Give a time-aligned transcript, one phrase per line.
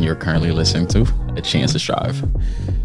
[0.00, 1.04] you're currently listening to
[1.36, 2.24] A Chance to Strive.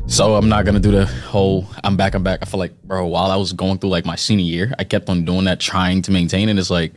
[0.08, 2.40] So I'm not gonna do the whole I'm back, I'm back.
[2.42, 5.10] I feel like, bro, while I was going through like my senior year, I kept
[5.10, 6.94] on doing that, trying to maintain, and it's like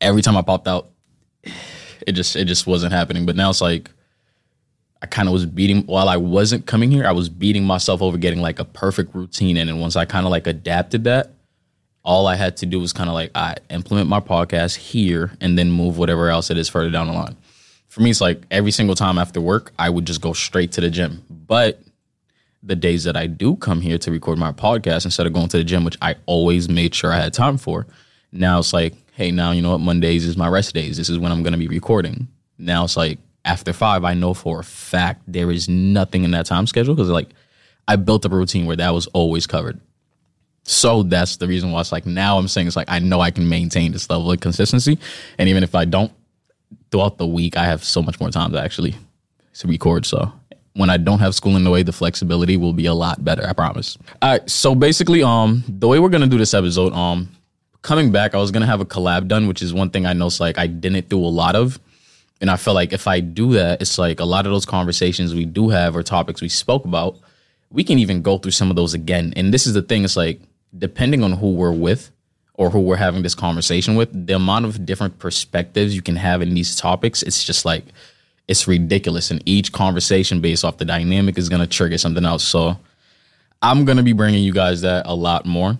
[0.00, 0.90] every time I popped out,
[2.04, 3.24] it just it just wasn't happening.
[3.24, 3.90] But now it's like
[5.04, 8.16] I kind of was beating while I wasn't coming here, I was beating myself over
[8.16, 9.68] getting like a perfect routine in.
[9.68, 11.34] And once I kind of like adapted that,
[12.04, 15.58] all I had to do was kind of like I implement my podcast here and
[15.58, 17.36] then move whatever else it is further down the line.
[17.94, 20.80] For me, it's like every single time after work, I would just go straight to
[20.80, 21.24] the gym.
[21.30, 21.80] But
[22.60, 25.58] the days that I do come here to record my podcast instead of going to
[25.58, 27.86] the gym, which I always made sure I had time for,
[28.32, 29.80] now it's like, hey, now you know what?
[29.80, 30.96] Mondays is my rest days.
[30.96, 32.26] This is when I'm going to be recording.
[32.58, 36.46] Now it's like after five, I know for a fact there is nothing in that
[36.46, 37.28] time schedule because like
[37.86, 39.80] I built up a routine where that was always covered.
[40.64, 43.30] So that's the reason why it's like now I'm saying it's like I know I
[43.30, 44.98] can maintain this level of consistency,
[45.38, 46.10] and even if I don't
[46.94, 48.94] throughout the week, I have so much more time to actually
[49.54, 50.06] to record.
[50.06, 50.32] So
[50.74, 53.44] when I don't have school in the way, the flexibility will be a lot better.
[53.44, 53.98] I promise.
[54.22, 54.48] All right.
[54.48, 57.28] So basically, um, the way we're gonna do this episode, um,
[57.82, 60.28] coming back, I was gonna have a collab done, which is one thing I know.
[60.28, 61.80] It's like I didn't do a lot of.
[62.40, 65.34] And I feel like if I do that, it's like a lot of those conversations
[65.34, 67.16] we do have or topics we spoke about,
[67.70, 69.32] we can even go through some of those again.
[69.34, 70.40] And this is the thing, it's like
[70.78, 72.12] depending on who we're with
[72.54, 76.40] or who we're having this conversation with, the amount of different perspectives you can have
[76.40, 77.84] in these topics, it's just like
[78.46, 79.30] it's ridiculous.
[79.30, 82.44] And each conversation based off the dynamic is gonna trigger something else.
[82.44, 82.78] So
[83.60, 85.78] I'm gonna be bringing you guys that a lot more.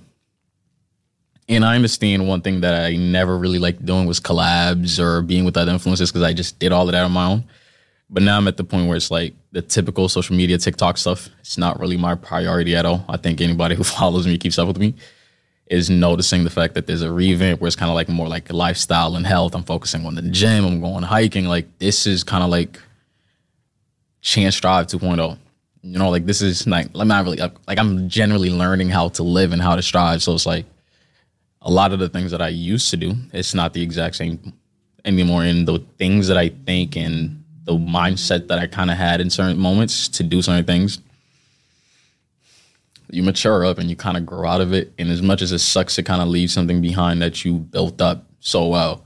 [1.48, 5.45] And I understand one thing that I never really liked doing was collabs or being
[5.45, 7.45] with other influencers because I just did all of that on my own.
[8.08, 11.28] But now I'm at the point where it's like the typical social media TikTok stuff.
[11.41, 13.05] It's not really my priority at all.
[13.08, 14.95] I think anybody who follows me, keeps up with me,
[15.67, 18.52] is noticing the fact that there's a revamp where it's kind of like more like
[18.52, 19.55] lifestyle and health.
[19.55, 20.64] I'm focusing on the gym.
[20.64, 21.47] I'm going hiking.
[21.47, 22.79] Like this is kind of like
[24.20, 25.39] Chance Strive 2.0.
[25.83, 29.23] You know, like this is like I'm not really like I'm generally learning how to
[29.23, 30.23] live and how to strive.
[30.23, 30.67] So it's like
[31.61, 34.52] a lot of the things that I used to do, it's not the exact same
[35.05, 35.45] anymore.
[35.45, 39.31] And the things that I think and the mindset that I kind of had in
[39.31, 41.01] certain moments to do certain things,
[43.10, 44.92] you mature up and you kind of grow out of it.
[44.98, 48.00] And as much as it sucks to kind of leave something behind that you built
[48.00, 49.04] up so well,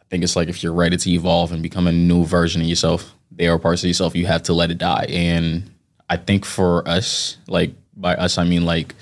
[0.00, 2.66] I think it's like if you're ready to evolve and become a new version of
[2.66, 5.06] yourself, there are parts of yourself you have to let it die.
[5.08, 5.70] And
[6.08, 8.94] I think for us, like by us, I mean like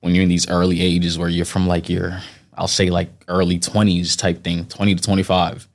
[0.00, 2.20] when you're in these early ages where you're from like your,
[2.54, 5.68] I'll say like early 20s type thing, 20 to 25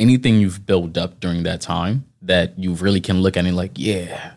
[0.00, 3.72] anything you've built up during that time that you really can look at and like,
[3.74, 4.32] yeah,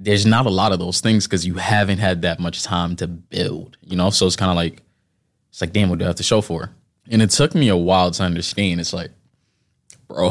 [0.00, 3.06] there's not a lot of those things because you haven't had that much time to
[3.06, 4.08] build, you know?
[4.08, 4.82] So it's kind of like,
[5.50, 6.70] it's like, damn, what do I have to show for?
[7.10, 8.80] And it took me a while to understand.
[8.80, 9.10] It's like,
[10.08, 10.30] bro,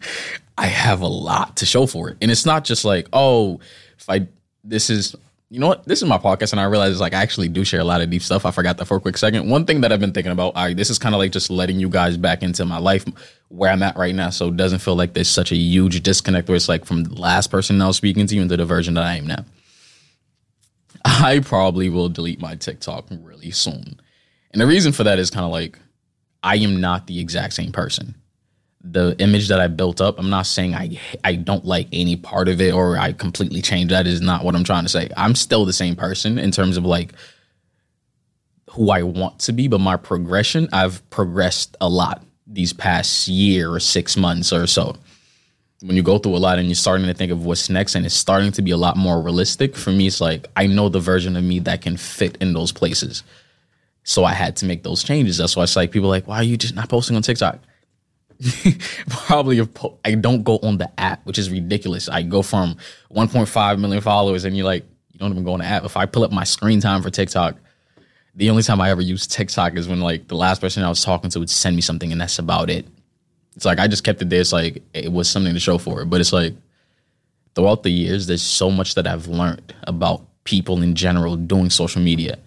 [0.58, 2.16] I have a lot to show for it.
[2.22, 3.60] And it's not just like, oh,
[3.98, 4.26] if I,
[4.64, 5.14] this is,
[5.50, 5.84] you know what?
[5.84, 8.00] This is my podcast, and I realize it's like I actually do share a lot
[8.00, 8.46] of deep stuff.
[8.46, 9.50] I forgot that for a quick second.
[9.50, 11.78] One thing that I've been thinking about, right, this is kind of like just letting
[11.78, 13.04] you guys back into my life
[13.52, 16.48] where I'm at right now, so it doesn't feel like there's such a huge disconnect
[16.48, 18.94] where it's like from the last person I was speaking to you into the version
[18.94, 19.44] that I am now.
[21.04, 24.00] I probably will delete my TikTok really soon,
[24.52, 25.78] and the reason for that is kind of like
[26.42, 28.14] I am not the exact same person
[28.84, 30.18] the image that I built up.
[30.18, 33.92] I'm not saying I I don't like any part of it or I completely changed.
[33.92, 35.08] That is not what I'm trying to say.
[35.16, 37.12] I'm still the same person in terms of like
[38.70, 43.72] who I want to be, but my progression, I've progressed a lot these past year
[43.72, 44.96] or six months or so.
[45.80, 48.06] When you go through a lot and you're starting to think of what's next and
[48.06, 51.00] it's starting to be a lot more realistic, for me, it's like I know the
[51.00, 53.24] version of me that can fit in those places.
[54.04, 55.38] So I had to make those changes.
[55.38, 57.58] That's why it's like people like, why are you just not posting on TikTok?
[59.08, 62.08] probably po- I don't go on the app, which is ridiculous.
[62.08, 62.76] I go from
[63.14, 65.84] 1.5 million followers, and you're like, you don't even go on the app.
[65.84, 67.56] If I pull up my screen time for TikTok,
[68.34, 71.04] the only time I ever use TikTok is when like the last person I was
[71.04, 72.86] talking to would send me something, and that's about it.
[73.56, 74.40] It's like I just kept it there.
[74.40, 76.54] It's like it was something to show for it, but it's like
[77.54, 82.00] throughout the years, there's so much that I've learned about people in general doing social
[82.02, 82.38] media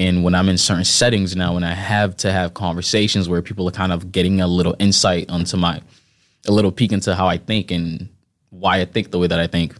[0.00, 3.68] and when I'm in certain settings now, and I have to have conversations where people
[3.68, 5.82] are kind of getting a little insight onto my,
[6.48, 8.08] a little peek into how I think and
[8.48, 9.74] why I think the way that I think,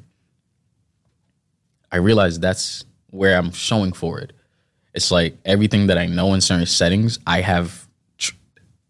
[1.91, 4.35] I realize that's where I'm showing for it.
[4.95, 7.87] It's like everything that I know in certain settings, I have
[8.19, 8.35] tr-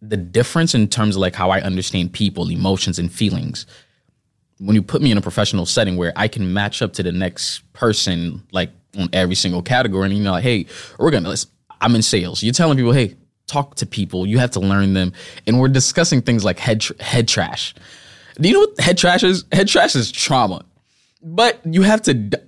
[0.01, 3.67] the difference in terms of like how I understand people, emotions, and feelings.
[4.59, 7.13] When you put me in a professional setting where I can match up to the
[7.13, 10.07] next person, like on every single category.
[10.07, 10.67] And you know, like, hey,
[10.99, 11.29] we're gonna.
[11.29, 11.47] Let's,
[11.81, 12.43] I'm in sales.
[12.43, 13.17] You're telling people, hey,
[13.47, 15.13] talk to people, you have to learn them.
[15.47, 17.75] And we're discussing things like head tr- head trash.
[18.37, 19.45] Do you know what head trash is?
[19.53, 20.65] Head trash is trauma.
[21.23, 22.39] But you have to d-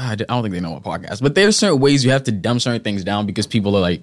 [0.00, 2.60] I don't think they know what podcast, but there's certain ways you have to dumb
[2.60, 4.02] certain things down because people are like,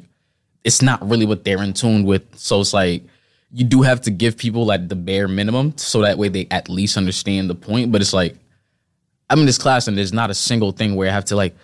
[0.63, 2.23] it's not really what they're in tune with.
[2.37, 3.03] So it's like
[3.51, 6.69] you do have to give people like the bare minimum so that way they at
[6.69, 7.91] least understand the point.
[7.91, 8.35] But it's like
[9.29, 11.55] I'm in this class and there's not a single thing where I have to like,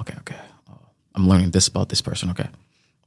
[0.00, 0.36] okay, okay,
[0.68, 0.74] uh,
[1.14, 2.30] I'm learning this about this person.
[2.30, 2.48] Okay,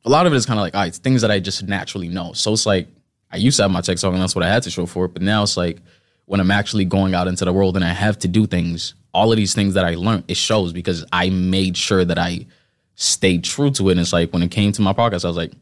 [0.06, 2.08] a lot of it is kind of like, all right, things that I just naturally
[2.08, 2.34] know.
[2.34, 2.88] So it's like
[3.32, 5.14] I used to have my TikTok and that's what I had to show for it.
[5.14, 5.80] But now it's like
[6.26, 9.32] when I'm actually going out into the world and I have to do things, all
[9.32, 12.48] of these things that I learned, it shows because I made sure that I
[12.96, 13.94] stayed true to it.
[13.94, 15.54] And it's like when it came to my podcast, I was like,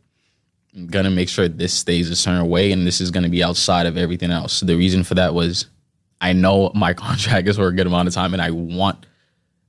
[0.76, 3.86] I'm gonna make sure this stays a certain way and this is gonna be outside
[3.86, 4.62] of everything else.
[4.62, 5.66] The reason for that was
[6.22, 9.06] I know my contract is for a good amount of time and I want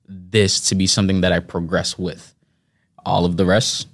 [0.09, 2.35] this to be something that I progress with.
[3.05, 3.89] All of the rest,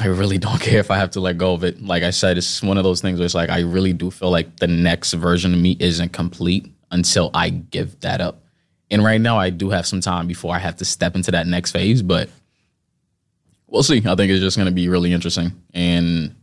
[0.00, 1.80] I really don't care if I have to let go of it.
[1.80, 4.30] Like I said, it's one of those things where it's like I really do feel
[4.30, 8.42] like the next version of me isn't complete until I give that up.
[8.90, 11.46] And right now, I do have some time before I have to step into that
[11.46, 12.28] next phase, but
[13.66, 13.98] we'll see.
[13.98, 15.52] I think it's just going to be really interesting.
[15.74, 16.36] And,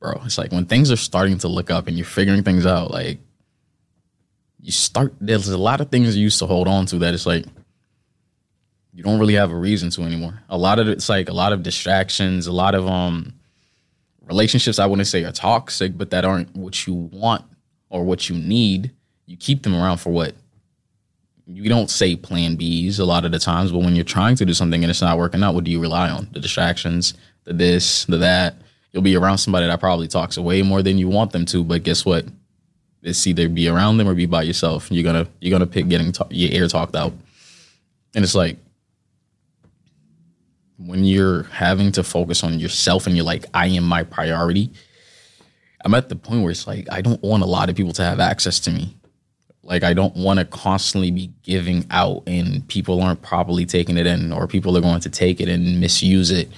[0.00, 2.90] bro, it's like when things are starting to look up and you're figuring things out,
[2.90, 3.18] like,
[4.60, 7.26] you start, there's a lot of things you used to hold on to that it's
[7.26, 7.44] like,
[8.94, 10.42] you don't really have a reason to anymore.
[10.48, 13.34] A lot of it's like a lot of distractions, a lot of um
[14.22, 17.44] relationships I wouldn't say are toxic, but that aren't what you want
[17.90, 18.92] or what you need.
[19.26, 20.34] You keep them around for what?
[21.46, 24.44] You don't say plan Bs a lot of the times, but when you're trying to
[24.44, 26.28] do something and it's not working out, what do you rely on?
[26.32, 28.56] The distractions, the this, the that.
[28.92, 31.82] You'll be around somebody that probably talks way more than you want them to, but
[31.82, 32.24] guess what?
[33.02, 34.90] It's either be around them or be by yourself.
[34.90, 37.12] You're gonna you're gonna pick getting ta- your ear talked out,
[38.14, 38.56] and it's like
[40.78, 44.70] when you're having to focus on yourself and you're like, I am my priority,
[45.84, 48.02] I'm at the point where it's like, I don't want a lot of people to
[48.02, 48.96] have access to me.
[49.64, 54.06] Like, I don't want to constantly be giving out and people aren't properly taking it
[54.06, 56.50] in or people are going to take it and misuse it.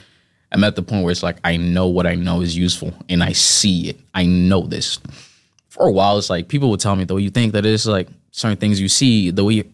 [0.53, 3.23] I'm at the point where it's like, I know what I know is useful and
[3.23, 4.00] I see it.
[4.14, 4.99] I know this.
[5.69, 8.08] For a while, it's like people would tell me, though, you think that it's like
[8.31, 9.73] certain things you see, the way you,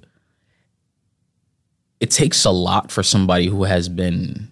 [2.02, 4.48] it takes a lot for somebody who has been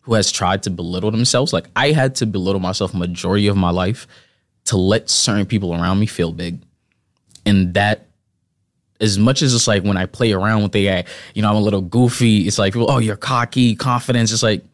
[0.00, 3.70] who has tried to belittle themselves like i had to belittle myself majority of my
[3.70, 4.06] life
[4.64, 6.58] to let certain people around me feel big
[7.46, 8.06] and that
[9.00, 11.04] as much as it's like when i play around with the
[11.34, 14.64] you know i'm a little goofy it's like oh you're cocky confidence it's like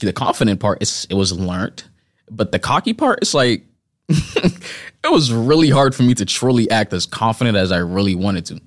[0.00, 1.84] the confident part is it was learned
[2.30, 3.64] but the cocky part is like
[4.08, 8.44] it was really hard for me to truly act as confident as i really wanted
[8.44, 8.60] to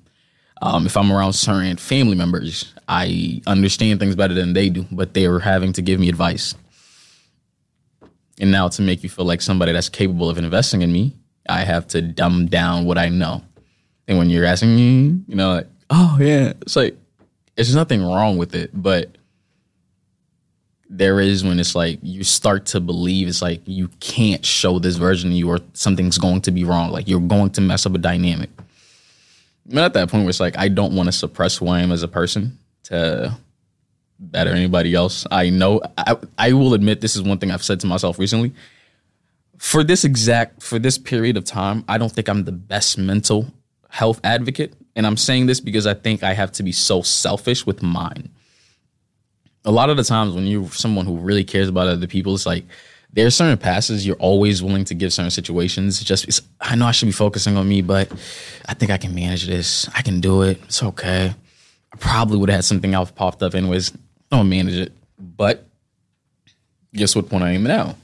[0.62, 5.14] um, if I'm around certain family members, I understand things better than they do, but
[5.14, 6.54] they were having to give me advice.
[8.38, 11.16] And now to make you feel like somebody that's capable of investing in me,
[11.48, 13.42] I have to dumb down what I know.
[14.08, 16.96] And when you're asking me, you know, like, oh yeah, it's like
[17.56, 19.16] there's nothing wrong with it, but
[20.88, 24.96] there is when it's like you start to believe it's like you can't show this
[24.96, 26.90] version of you or something's going to be wrong.
[26.90, 28.50] Like you're going to mess up a dynamic.
[29.70, 31.92] I'm at that point where it's like I don't want to suppress who I am
[31.92, 33.36] as a person to
[34.18, 35.26] better anybody else.
[35.30, 38.52] I know I, I will admit this is one thing I've said to myself recently.
[39.60, 43.52] For this exact for this period of time, I don't think I'm the best mental
[43.90, 44.72] health advocate.
[44.96, 48.30] And I'm saying this because I think I have to be so selfish with mine.
[49.66, 52.46] A lot of the times when you're someone who really cares about other people, it's
[52.46, 52.64] like
[53.12, 56.02] there are certain passes you're always willing to give certain situations.
[56.02, 58.10] Just I know I should be focusing on me, but
[58.66, 59.86] I think I can manage this.
[59.94, 60.58] I can do it.
[60.64, 61.34] It's okay.
[61.92, 63.92] I probably would have had something else popped up anyways.
[64.32, 64.92] I'll manage it.
[65.18, 65.66] But
[66.94, 67.96] guess what point I am now?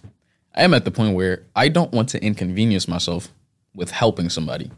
[0.57, 3.29] I am at the point where I don't want to inconvenience myself
[3.75, 4.71] with helping somebody.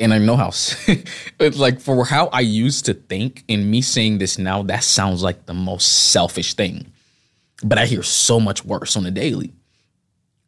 [0.00, 4.18] And I know how it's like for how I used to think and me saying
[4.18, 6.92] this now, that sounds like the most selfish thing
[7.62, 9.52] but I hear so much worse on the daily.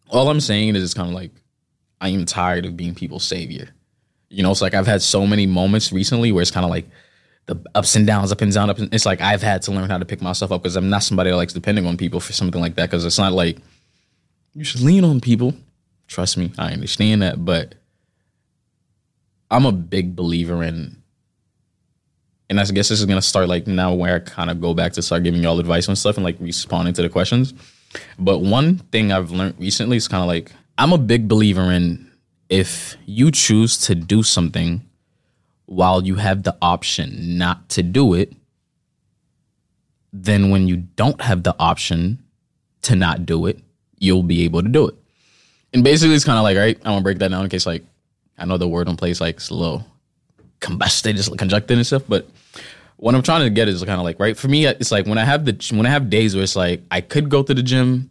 [0.09, 1.33] All I'm saying is it's kind of like
[2.01, 3.71] I am tired of being people's savior.
[4.29, 6.89] You know, it's like I've had so many moments recently where it's kind of like
[7.47, 8.79] the ups and downs, up and down, up.
[8.79, 11.03] And, it's like I've had to learn how to pick myself up because I'm not
[11.03, 12.91] somebody that likes depending on people for something like that.
[12.91, 13.59] Because it's not like
[14.55, 15.55] you should lean on people.
[16.09, 17.75] Trust me, I understand that, but
[19.51, 21.01] I'm a big believer in
[22.51, 24.93] and I guess this is gonna start like now where I kind of go back
[24.95, 27.55] to start giving y'all advice on stuff and like responding to the questions.
[28.19, 32.11] But one thing I've learned recently is kind of like I'm a big believer in
[32.49, 34.83] if you choose to do something
[35.67, 38.33] while you have the option not to do it,
[40.13, 42.19] then when you don't have the option
[42.83, 43.61] to not do it,
[44.01, 44.95] you'll be able to do it.
[45.73, 47.85] And basically, it's kind of like, right, I'm gonna break that down in case, like,
[48.37, 49.85] I know the word on place, like, slow,
[50.61, 52.29] combusted, just conjuncted and stuff, but
[52.97, 55.17] what I'm trying to get is kind of like, right, for me, it's like when
[55.17, 57.63] I have the, when I have days where it's like, I could go to the
[57.63, 58.11] gym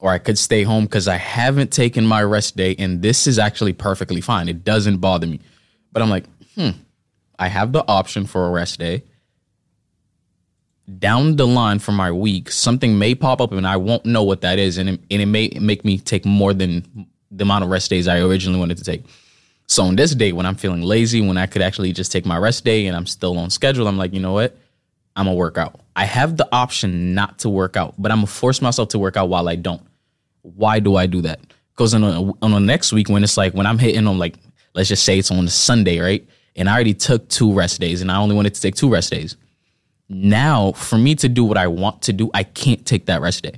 [0.00, 3.38] or I could stay home because I haven't taken my rest day, and this is
[3.38, 4.48] actually perfectly fine.
[4.48, 5.40] It doesn't bother me.
[5.92, 6.24] But I'm like,
[6.56, 6.70] hmm,
[7.38, 9.04] I have the option for a rest day
[10.98, 14.40] down the line for my week, something may pop up and I won't know what
[14.40, 17.70] that is, and it, and it may make me take more than the amount of
[17.70, 19.04] rest days I originally wanted to take.
[19.68, 22.36] So on this day, when I'm feeling lazy, when I could actually just take my
[22.36, 24.56] rest day and I'm still on schedule, I'm like, you know what?
[25.14, 25.80] I'm gonna work out.
[25.94, 29.16] I have the option not to work out, but I'm gonna force myself to work
[29.16, 29.82] out while I don't.
[30.42, 31.40] Why do I do that?
[31.72, 32.02] Because on
[32.42, 34.36] on the next week, when it's like when I'm hitting on like,
[34.74, 36.26] let's just say it's on a Sunday, right?
[36.56, 39.10] And I already took two rest days, and I only wanted to take two rest
[39.10, 39.36] days
[40.08, 43.42] now for me to do what I want to do, I can't take that rest
[43.42, 43.54] day.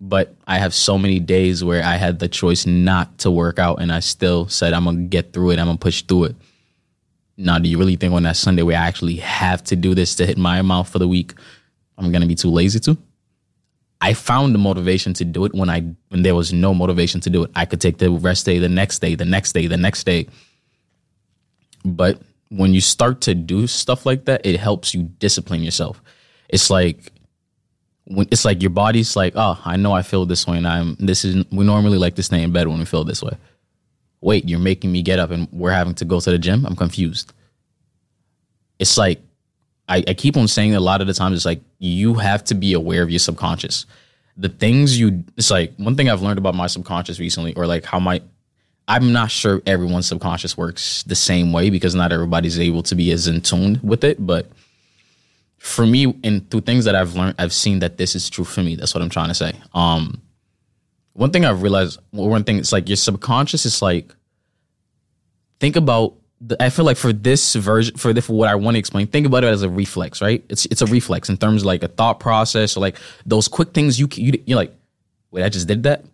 [0.00, 3.80] But I have so many days where I had the choice not to work out
[3.80, 6.36] and I still said I'm gonna get through it, I'm gonna push through it.
[7.36, 10.14] Now, do you really think on that Sunday where I actually have to do this
[10.16, 11.34] to hit my amount for the week,
[11.96, 12.96] I'm gonna be too lazy to?
[14.00, 17.30] I found the motivation to do it when I when there was no motivation to
[17.30, 17.50] do it.
[17.56, 20.28] I could take the rest day the next day, the next day, the next day.
[21.84, 26.02] But when you start to do stuff like that, it helps you discipline yourself.
[26.48, 27.12] It's like
[28.04, 30.96] when it's like your body's like, oh, I know I feel this way, and I'm
[30.98, 33.36] this is we normally like to stay in bed when we feel this way.
[34.20, 36.64] Wait, you're making me get up, and we're having to go to the gym.
[36.66, 37.32] I'm confused.
[38.78, 39.20] It's like
[39.88, 41.36] I, I keep on saying a lot of the times.
[41.36, 43.86] It's like you have to be aware of your subconscious.
[44.36, 47.84] The things you, it's like one thing I've learned about my subconscious recently, or like
[47.84, 48.22] how my
[48.88, 53.12] I'm not sure everyone's subconscious works the same way because not everybody's able to be
[53.12, 54.24] as in tune with it.
[54.26, 54.50] But
[55.58, 58.62] for me, and through things that I've learned, I've seen that this is true for
[58.62, 58.76] me.
[58.76, 59.52] That's what I'm trying to say.
[59.74, 60.22] Um,
[61.12, 64.14] one thing I've realized, one thing, it's like your subconscious is like,
[65.60, 66.14] think about.
[66.40, 69.08] The, I feel like for this version, for this, for what I want to explain,
[69.08, 70.44] think about it as a reflex, right?
[70.48, 73.74] It's it's a reflex in terms of like a thought process or like those quick
[73.74, 74.72] things you you you're like,
[75.32, 76.04] wait, I just did that.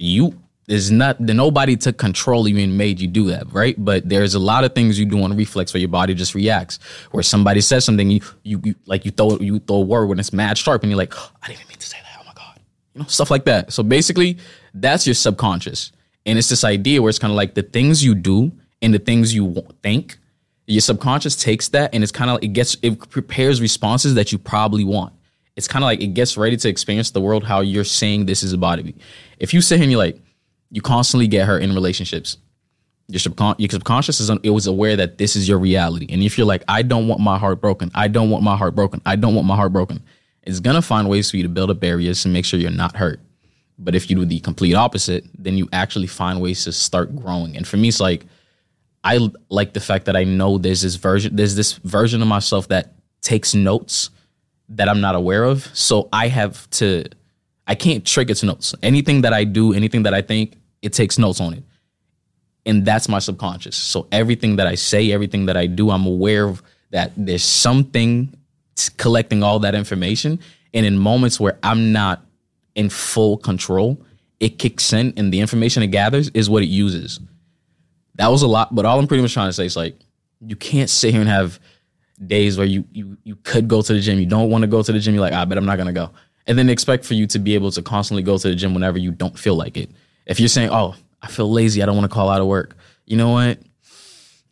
[0.00, 0.36] You
[0.70, 3.74] there's not nobody took control of you and made you do that, right?
[3.76, 6.78] But there's a lot of things you do on reflex where your body just reacts.
[7.10, 10.20] Where somebody says something, you you, you like you throw you throw a word when
[10.20, 12.20] it's mad sharp, and you're like, oh, I didn't even mean to say that.
[12.20, 12.60] Oh my god,
[12.94, 13.72] you know stuff like that.
[13.72, 14.38] So basically,
[14.72, 15.90] that's your subconscious,
[16.24, 19.00] and it's this idea where it's kind of like the things you do and the
[19.00, 20.18] things you think.
[20.68, 24.38] Your subconscious takes that and it's kind of it gets it prepares responses that you
[24.38, 25.14] probably want.
[25.56, 28.44] It's kind of like it gets ready to experience the world how you're saying this
[28.44, 28.94] is about to be.
[29.40, 30.20] If you sit here and you're like
[30.70, 32.38] you constantly get hurt in relationships.
[33.08, 36.06] Your, subcon- your subconscious is un- it was aware that this is your reality.
[36.08, 38.74] And if you're like, I don't want my heart broken, I don't want my heart
[38.74, 40.02] broken, I don't want my heart broken,
[40.44, 42.96] it's gonna find ways for you to build up barriers to make sure you're not
[42.96, 43.20] hurt.
[43.78, 47.56] But if you do the complete opposite, then you actually find ways to start growing.
[47.56, 48.26] And for me, it's like
[49.02, 52.68] I like the fact that I know there's this version, there's this version of myself
[52.68, 54.10] that takes notes
[54.68, 55.68] that I'm not aware of.
[55.76, 57.06] So I have to,
[57.66, 58.74] I can't trick its notes.
[58.82, 61.64] Anything that I do, anything that I think, it takes notes on it.
[62.66, 63.76] And that's my subconscious.
[63.76, 68.34] So everything that I say, everything that I do, I'm aware of that there's something
[68.96, 70.40] collecting all that information.
[70.74, 72.24] And in moments where I'm not
[72.74, 74.00] in full control,
[74.38, 77.20] it kicks in and the information it gathers is what it uses.
[78.16, 79.98] That was a lot, but all I'm pretty much trying to say is like
[80.40, 81.58] you can't sit here and have
[82.26, 84.82] days where you you you could go to the gym, you don't want to go
[84.82, 86.10] to the gym, you're like, ah, I bet I'm not gonna go.
[86.46, 88.98] And then expect for you to be able to constantly go to the gym whenever
[88.98, 89.90] you don't feel like it
[90.30, 92.76] if you're saying, "Oh, I feel lazy, I don't want to call out of work,"
[93.04, 93.58] you know what?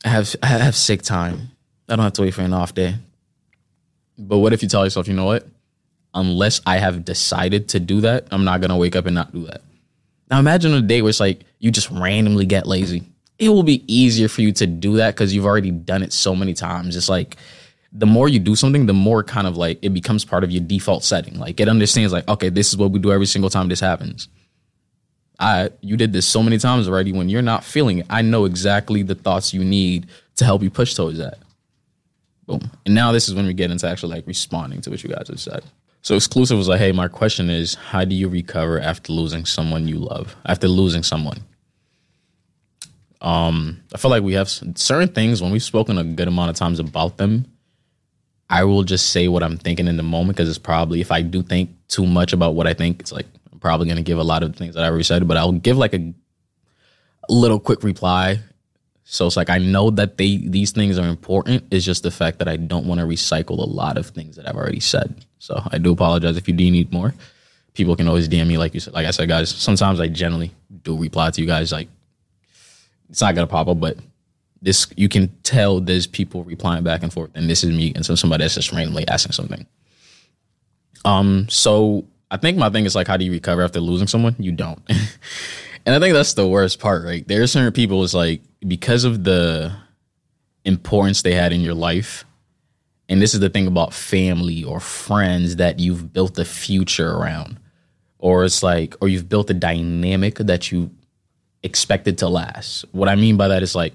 [0.04, 1.52] I have I have sick time.
[1.88, 2.96] I don't have to wait for an off day.
[4.18, 5.46] But what if you tell yourself, you know what?
[6.12, 9.46] Unless I have decided to do that, I'm not gonna wake up and not do
[9.46, 9.62] that.
[10.30, 13.04] Now imagine a day where it's like you just randomly get lazy.
[13.38, 16.34] It will be easier for you to do that because you've already done it so
[16.34, 16.96] many times.
[16.96, 17.36] It's like
[17.92, 20.62] the more you do something, the more kind of like it becomes part of your
[20.62, 21.38] default setting.
[21.38, 24.28] Like it understands like, okay, this is what we do every single time this happens.
[25.38, 27.12] I you did this so many times already.
[27.12, 30.70] When you're not feeling it, I know exactly the thoughts you need to help you
[30.70, 31.38] push towards that.
[32.46, 32.70] Boom.
[32.86, 35.28] And now this is when we get into actually like responding to what you guys
[35.28, 35.62] have said.
[36.02, 39.88] So exclusive was like, hey, my question is, how do you recover after losing someone
[39.88, 40.34] you love?
[40.46, 41.44] After losing someone.
[43.20, 46.56] Um, I feel like we have certain things when we've spoken a good amount of
[46.56, 47.46] times about them.
[48.48, 51.20] I will just say what I'm thinking in the moment because it's probably if I
[51.20, 53.26] do think too much about what I think, it's like
[53.60, 55.94] probably going to give a lot of things that I said, but I'll give like
[55.94, 56.12] a
[57.28, 58.40] little quick reply
[59.04, 61.64] So it's like I know that they these things are important.
[61.70, 64.46] It's just the fact that I don't want to recycle a lot of things that
[64.46, 65.24] I've already said.
[65.38, 67.14] So I do apologize if you do need more.
[67.72, 68.92] People can always DM me, like you said.
[68.92, 69.48] Like I said, guys.
[69.48, 70.50] Sometimes I generally
[70.82, 71.72] do reply to you guys.
[71.72, 71.88] Like
[73.08, 73.96] it's not gonna pop up, but
[74.60, 78.04] this you can tell there's people replying back and forth, and this is me and
[78.04, 79.66] so somebody that's just randomly asking something.
[81.06, 84.36] Um, so I think my thing is like, how do you recover after losing someone?
[84.38, 84.80] You don't.
[85.86, 87.26] and I think that's the worst part, right?
[87.26, 89.74] There are certain people is like because of the
[90.64, 92.24] importance they had in your life,
[93.08, 97.58] and this is the thing about family or friends that you've built a future around,
[98.18, 100.90] or it's like, or you've built a dynamic that you
[101.62, 102.84] expected to last.
[102.92, 103.94] What I mean by that is like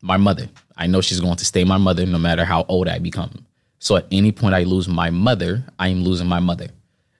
[0.00, 0.48] my mother.
[0.76, 3.46] I know she's going to stay my mother no matter how old I become.
[3.78, 6.68] So at any point I lose my mother, I am losing my mother.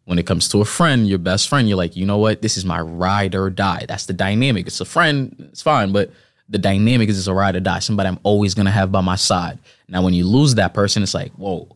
[0.06, 2.40] When it comes to a friend, your best friend, you're like, you know what?
[2.40, 3.84] This is my ride or die.
[3.88, 4.68] That's the dynamic.
[4.68, 6.12] It's a friend, it's fine, but
[6.48, 7.80] the dynamic is it's a ride or die.
[7.80, 9.58] Somebody I'm always gonna have by my side.
[9.88, 11.68] Now, when you lose that person, it's like, whoa.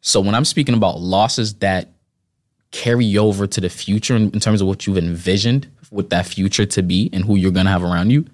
[0.00, 1.88] So when I'm speaking about losses that
[2.70, 6.66] carry over to the future in, in terms of what you've envisioned with that future
[6.66, 8.26] to be and who you're gonna have around you,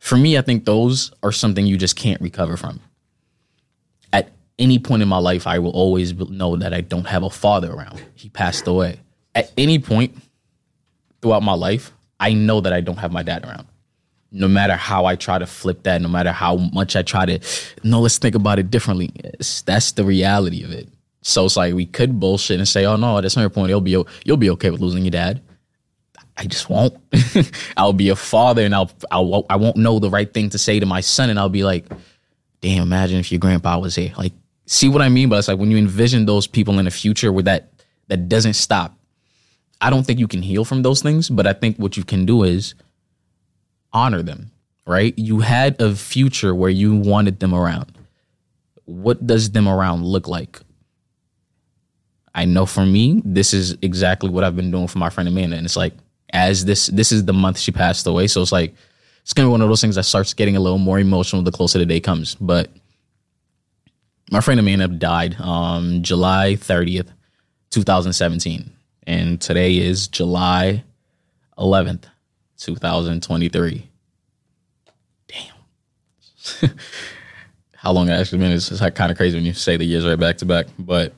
[0.00, 2.80] for me, I think those are something you just can't recover from.
[4.58, 7.72] Any point in my life, I will always know that I don't have a father
[7.72, 8.02] around.
[8.14, 9.00] He passed away.
[9.34, 10.16] At any point
[11.20, 13.66] throughout my life, I know that I don't have my dad around.
[14.30, 17.40] No matter how I try to flip that, no matter how much I try to,
[17.82, 19.10] no, let's think about it differently.
[19.16, 20.88] It's, that's the reality of it.
[21.22, 23.80] So it's like we could bullshit and say, "Oh no, that's not your point, you'll
[23.80, 25.40] be you'll be okay with losing your dad."
[26.36, 26.96] I just won't.
[27.76, 30.80] I'll be a father and I'll, I'll I won't know the right thing to say
[30.80, 31.86] to my son and I'll be like,
[32.60, 34.12] damn, imagine if your grandpa was here.
[34.16, 34.32] Like,
[34.66, 35.28] see what I mean?
[35.28, 37.72] But it's like when you envision those people in the future where that
[38.08, 38.98] that doesn't stop.
[39.80, 42.24] I don't think you can heal from those things, but I think what you can
[42.24, 42.74] do is
[43.92, 44.50] honor them,
[44.86, 45.16] right?
[45.18, 47.92] You had a future where you wanted them around.
[48.86, 50.60] What does them around look like?
[52.34, 55.56] I know for me, this is exactly what I've been doing for my friend Amanda.
[55.56, 55.94] And it's like,
[56.32, 58.26] as this this is the month she passed away.
[58.26, 58.74] So it's like
[59.22, 61.52] it's gonna be one of those things that starts getting a little more emotional the
[61.52, 62.34] closer the day comes.
[62.34, 62.70] But
[64.30, 67.08] my friend Amanda died um July 30th,
[67.70, 68.70] 2017.
[69.06, 70.82] And today is July
[71.58, 72.04] 11th,
[72.58, 73.90] 2023.
[75.28, 76.70] Damn.
[77.74, 80.18] How long it actually been is kind of crazy when you say the years right
[80.18, 80.66] back to back.
[80.78, 81.12] But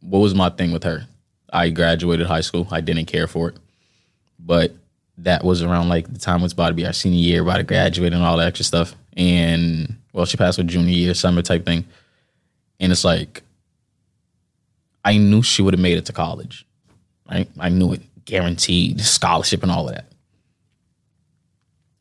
[0.00, 1.06] what was my thing with her?
[1.52, 2.68] I graduated high school.
[2.70, 3.56] I didn't care for it
[4.44, 4.72] but
[5.18, 7.62] that was around like the time was about to be our senior year, about to
[7.62, 8.94] graduate and all that extra stuff.
[9.16, 11.84] And well, she passed with junior year, summer type thing.
[12.80, 13.42] And it's like,
[15.04, 16.66] I knew she would have made it to college.
[17.30, 17.48] Right?
[17.58, 20.06] I knew it, guaranteed scholarship and all of that.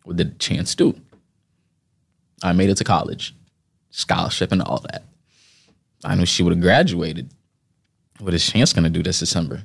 [0.06, 1.00] With the chance to.
[2.42, 3.34] I made it to college,
[3.90, 5.04] scholarship and all that.
[6.04, 7.30] I knew she would have graduated.
[8.20, 9.64] What is Chance gonna do this December?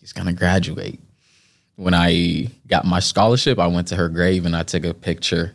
[0.00, 1.00] He's gonna graduate
[1.78, 5.54] when I got my scholarship, I went to her grave and I took a picture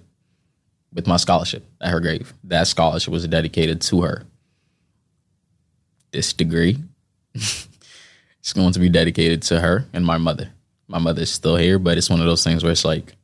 [0.94, 2.34] with my scholarship at her grave.
[2.46, 4.24] That scholarship was dedicated to her.
[6.14, 6.78] This degree
[7.34, 10.52] is going to be dedicated to her and my mother.
[10.88, 13.16] My mother is still here, but it's one of those things where it's like,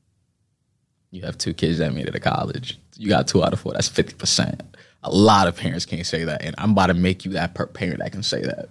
[1.12, 2.78] you have two kids that made it to college.
[2.98, 3.74] You got two out of four.
[3.74, 4.60] That's 50%.
[5.04, 6.44] A lot of parents can't say that.
[6.44, 8.70] And I'm about to make you that parent that can say that,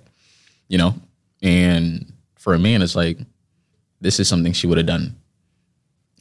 [0.69, 0.95] you know?
[1.43, 3.19] And for Amanda, it's like,
[4.01, 5.17] this is something she would have done.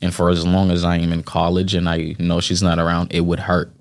[0.02, 3.14] And for as long as I am in college and I know she's not around,
[3.14, 3.72] it would hurt.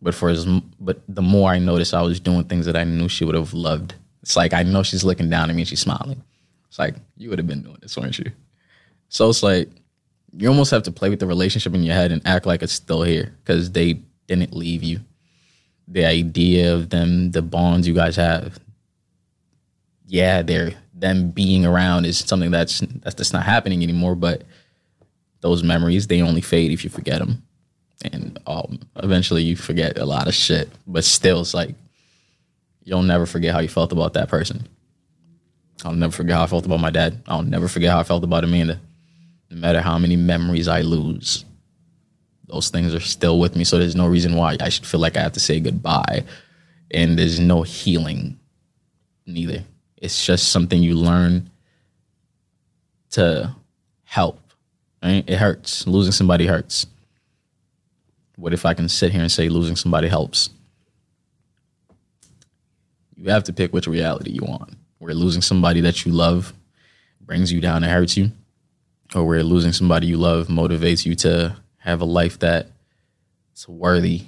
[0.00, 0.46] But for as
[0.80, 3.52] but the more I noticed I was doing things that I knew she would have
[3.52, 3.94] loved.
[4.22, 6.22] It's like I know she's looking down at me and she's smiling.
[6.68, 8.30] It's like you would have been doing this, weren't you?
[9.08, 9.68] So it's like
[10.36, 12.72] you almost have to play with the relationship in your head and act like it's
[12.72, 15.00] still here because they didn't leave you.
[15.88, 18.58] The idea of them, the bonds you guys have,
[20.06, 24.14] yeah, they're them being around is something that's that's just not happening anymore.
[24.14, 24.42] But
[25.40, 27.42] those memories they only fade if you forget them,
[28.04, 30.70] and um, eventually you forget a lot of shit.
[30.86, 31.74] But still, it's like
[32.84, 34.66] you'll never forget how you felt about that person.
[35.84, 37.22] I'll never forget how I felt about my dad.
[37.26, 38.80] I'll never forget how I felt about Amanda.
[39.50, 41.44] No matter how many memories I lose,
[42.46, 43.64] those things are still with me.
[43.64, 46.24] So there's no reason why I should feel like I have to say goodbye.
[46.90, 48.38] And there's no healing
[49.26, 49.64] neither.
[49.96, 51.50] It's just something you learn
[53.10, 53.54] to
[54.04, 54.40] help.
[55.02, 55.24] Right?
[55.26, 55.86] It hurts.
[55.86, 56.86] Losing somebody hurts.
[58.38, 60.50] What if I can sit here and say losing somebody helps?
[63.16, 64.74] You have to pick which reality you want.
[64.98, 66.54] Where losing somebody that you love
[67.20, 68.30] brings you down and hurts you,
[69.12, 72.68] or where losing somebody you love motivates you to have a life that
[73.56, 74.26] is worthy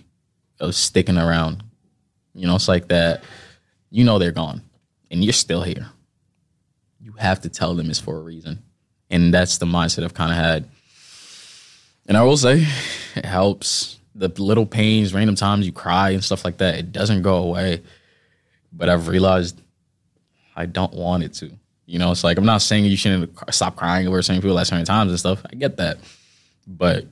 [0.58, 1.62] of sticking around.
[2.34, 3.22] You know, it's like that.
[3.90, 4.62] You know they're gone,
[5.08, 5.86] and you're still here.
[7.00, 8.64] You have to tell them it's for a reason,
[9.08, 10.68] and that's the mindset I've kind of had.
[12.08, 12.66] And I will say,
[13.14, 13.99] it helps.
[14.14, 17.82] The little pains, random times you cry and stuff like that, it doesn't go away.
[18.72, 19.60] But I've realized
[20.56, 21.50] I don't want it to.
[21.86, 24.66] You know, it's like I'm not saying you shouldn't stop crying over certain people at
[24.66, 25.42] certain times and stuff.
[25.50, 25.98] I get that,
[26.66, 27.04] but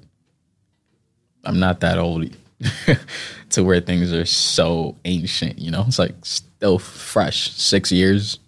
[1.44, 2.30] I'm not that old
[3.50, 5.58] to where things are so ancient.
[5.58, 7.52] You know, it's like still fresh.
[7.52, 8.38] Six years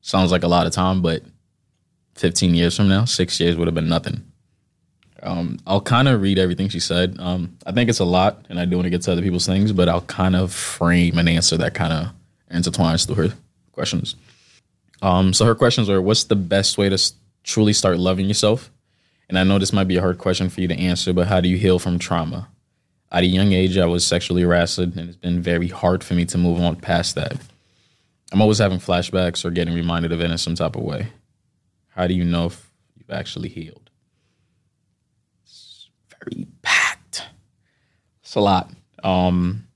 [0.00, 1.22] sounds like a lot of time, but
[2.16, 4.24] 15 years from now, six years would have been nothing.
[5.22, 7.16] Um, I'll kind of read everything she said.
[7.18, 9.46] Um, I think it's a lot, and I do want to get to other people's
[9.46, 12.08] things, but I'll kind of frame an answer that kind of
[12.54, 13.34] intertwines through her
[13.72, 14.14] questions.
[15.02, 18.70] Um, so her questions are: What's the best way to s- truly start loving yourself?
[19.28, 21.40] And I know this might be a hard question for you to answer, but how
[21.40, 22.48] do you heal from trauma?
[23.10, 26.24] At a young age, I was sexually harassed, and it's been very hard for me
[26.26, 27.36] to move on past that.
[28.32, 31.08] I'm always having flashbacks or getting reminded of it in some type of way.
[31.88, 33.87] How do you know if you've actually healed?
[36.62, 37.24] Packed.
[38.22, 38.70] It's a lot.
[39.02, 39.66] Um,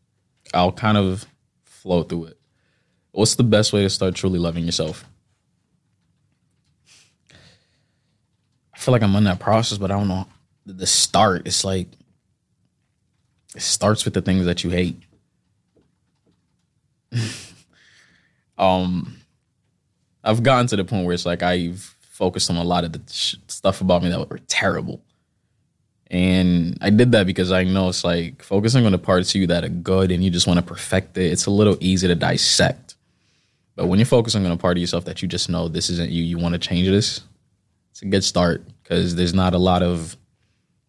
[0.53, 1.27] I'll kind of
[1.65, 2.39] flow through it.
[3.13, 5.05] What's the best way to start truly loving yourself?
[8.75, 10.27] I feel like I'm in that process, but I don't know
[10.67, 11.47] the start.
[11.47, 11.89] It's like
[13.55, 15.03] it starts with the things that you hate.
[18.59, 19.17] um,
[20.25, 23.03] I've gotten to the point where it's like I've focused on a lot of the
[23.13, 25.03] sh- stuff about me that were terrible.
[26.13, 29.47] And I did that because I know it's like focusing on the parts of you
[29.47, 31.33] that are good and you just want to perfect it.
[31.33, 32.97] It's a little easy to dissect.
[33.77, 36.11] But when you're focusing on a part of yourself that you just know this isn't
[36.11, 37.23] you, you want to change this,
[37.91, 40.15] it's a good start because there's not a lot of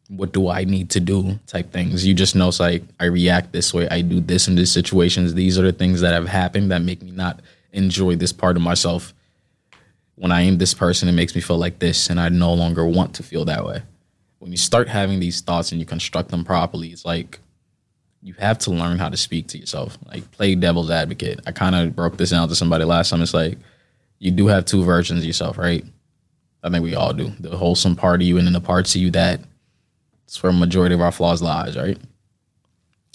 [0.10, 2.06] what do I need to do type things.
[2.06, 5.34] You just know it's like I react this way, I do this in these situations.
[5.34, 7.40] These are the things that have happened that make me not
[7.72, 9.14] enjoy this part of myself.
[10.16, 12.86] When I am this person, it makes me feel like this, and I no longer
[12.86, 13.82] want to feel that way.
[14.44, 17.40] When you start having these thoughts and you construct them properly, it's like
[18.22, 19.98] you have to learn how to speak to yourself.
[20.06, 21.40] Like play devil's advocate.
[21.48, 23.22] I kind of broke this down to somebody last time.
[23.22, 23.58] It's like
[24.20, 25.86] you do have two versions of yourself, right?
[26.62, 27.32] I think we all do.
[27.40, 29.40] The wholesome part of you and then the parts of you that
[30.26, 31.98] it's where majority of our flaws lies, right?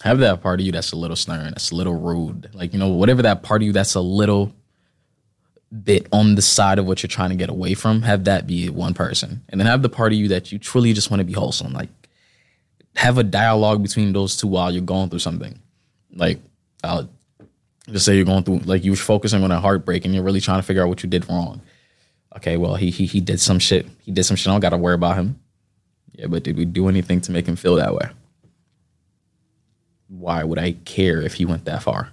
[0.04, 2.48] Have that part of you that's a little stern, that's a little rude.
[2.54, 4.54] Like, you know, whatever that part of you that's a little
[5.82, 8.68] bit on the side of what you're trying to get away from, have that be
[8.70, 9.42] one person.
[9.48, 11.72] And then have the part of you that you truly just want to be wholesome.
[11.72, 11.90] Like
[12.96, 15.58] have a dialogue between those two while you're going through something.
[16.14, 16.40] Like
[16.82, 17.08] I'll
[17.88, 20.58] just say you're going through like you're focusing on a heartbreak and you're really trying
[20.58, 21.60] to figure out what you did wrong.
[22.36, 23.86] Okay, well he he he did some shit.
[24.02, 24.48] He did some shit.
[24.48, 25.38] I don't gotta worry about him.
[26.12, 28.08] Yeah, but did we do anything to make him feel that way?
[30.08, 32.10] Why would I care if he went that far?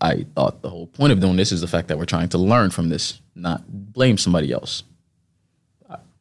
[0.00, 2.38] I thought the whole point of doing this is the fact that we're trying to
[2.38, 4.84] learn from this, not blame somebody else.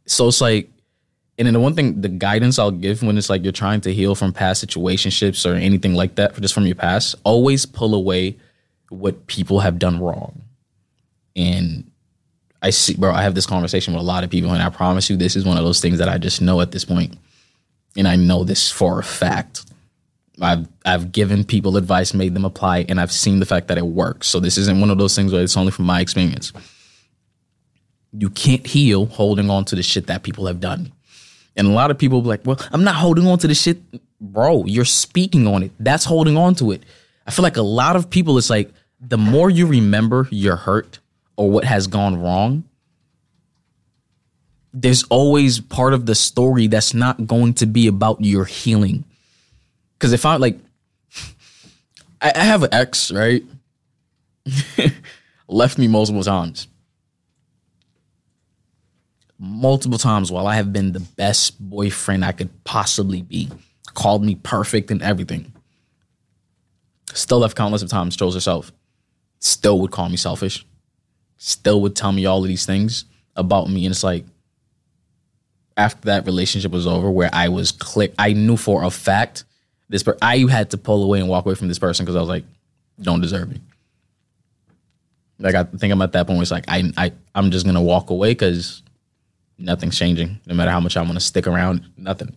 [0.05, 0.69] So it's like,
[1.37, 3.93] and then the one thing, the guidance I'll give when it's like you're trying to
[3.93, 8.37] heal from past situationships or anything like that, just from your past, always pull away
[8.89, 10.41] what people have done wrong.
[11.35, 11.91] And
[12.61, 15.09] I see, bro, I have this conversation with a lot of people, and I promise
[15.09, 17.15] you, this is one of those things that I just know at this point,
[17.95, 19.63] and I know this for a fact.
[20.41, 23.85] I've I've given people advice, made them apply, and I've seen the fact that it
[23.85, 24.27] works.
[24.27, 26.53] So this isn't one of those things where it's only from my experience.
[28.13, 30.91] You can't heal holding on to the shit that people have done.
[31.55, 33.79] And a lot of people be like, well, I'm not holding on to the shit.
[34.21, 35.71] Bro, you're speaking on it.
[35.79, 36.83] That's holding on to it.
[37.25, 40.99] I feel like a lot of people, it's like the more you remember your hurt
[41.35, 42.63] or what has gone wrong,
[44.73, 49.03] there's always part of the story that's not going to be about your healing.
[49.97, 50.59] Because if I like,
[52.21, 53.43] I, I have an ex, right?
[55.47, 56.67] Left me multiple times.
[59.39, 63.49] Multiple times while I have been the best boyfriend I could possibly be.
[63.93, 65.51] Called me perfect and everything.
[67.13, 68.71] Still left countless of times, chose herself.
[69.39, 70.65] Still would call me selfish.
[71.37, 73.05] Still would tell me all of these things
[73.35, 73.85] about me.
[73.85, 74.25] And it's like,
[75.75, 79.45] after that relationship was over, where I was click, I knew for a fact
[79.89, 82.19] this per- I had to pull away and walk away from this person because I
[82.19, 82.43] was like,
[83.01, 83.61] don't deserve me.
[85.39, 87.81] Like I think I'm at that point where it's like I I I'm just gonna
[87.81, 88.81] walk away because
[89.57, 90.39] nothing's changing.
[90.47, 92.35] No matter how much I want to stick around, nothing.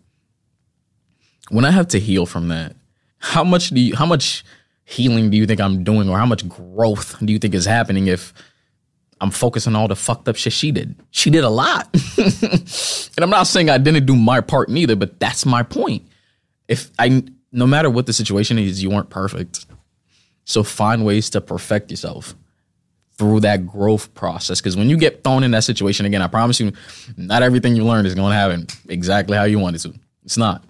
[1.48, 2.76] When I have to heal from that,
[3.18, 4.44] how much do you how much
[4.84, 8.06] healing do you think I'm doing, or how much growth do you think is happening
[8.06, 8.34] if
[9.20, 10.94] I'm focusing on all the fucked up shit she did?
[11.10, 15.18] She did a lot, and I'm not saying I didn't do my part neither, but
[15.18, 16.06] that's my point
[16.68, 19.66] if I no matter what the situation is, you weren't perfect.
[20.44, 22.34] So find ways to perfect yourself
[23.12, 24.60] through that growth process.
[24.60, 26.72] Because when you get thrown in that situation again, I promise you,
[27.16, 29.94] not everything you learned is going to happen exactly how you want it to.
[30.24, 30.64] It's not.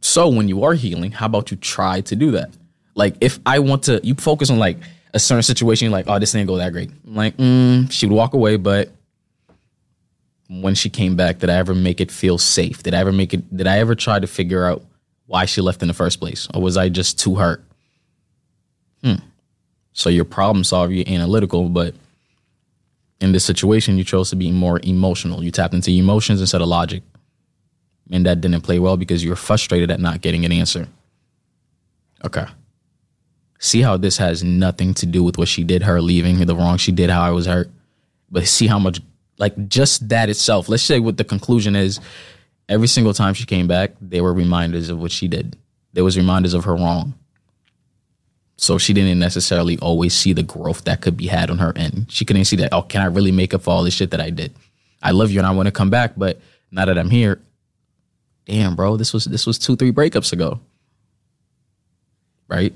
[0.00, 2.50] So when you are healing, how about you try to do that?
[2.94, 4.78] Like if I want to, you focus on like
[5.14, 6.90] a certain situation, like, oh, this didn't go that great.
[7.06, 8.90] I'm like, mm, she would walk away, but
[10.48, 12.82] when she came back, did I ever make it feel safe?
[12.82, 13.56] Did I ever make it?
[13.56, 14.82] Did I ever try to figure out
[15.28, 17.62] why she left in the first place, or was I just too hurt?
[19.04, 19.16] Hmm.
[19.92, 21.94] So you're problem solver, you're analytical, but
[23.20, 25.44] in this situation, you chose to be more emotional.
[25.44, 27.02] You tapped into emotions instead of logic,
[28.10, 30.88] and that didn't play well because you were frustrated at not getting an answer.
[32.24, 32.46] Okay.
[33.58, 36.78] See how this has nothing to do with what she did, her leaving, the wrong
[36.78, 37.70] she did, how I was hurt.
[38.30, 39.00] But see how much
[39.36, 40.68] like just that itself.
[40.70, 42.00] Let's say what the conclusion is.
[42.68, 45.56] Every single time she came back, there were reminders of what she did.
[45.92, 47.14] There was reminders of her wrong.
[48.56, 52.06] So she didn't necessarily always see the growth that could be had on her end.
[52.10, 54.20] She couldn't see that, oh, can I really make up for all the shit that
[54.20, 54.52] I did?
[55.02, 57.40] I love you and I want to come back, but now that I'm here,
[58.46, 60.60] damn, bro, this was this was two, three breakups ago.
[62.48, 62.74] Right?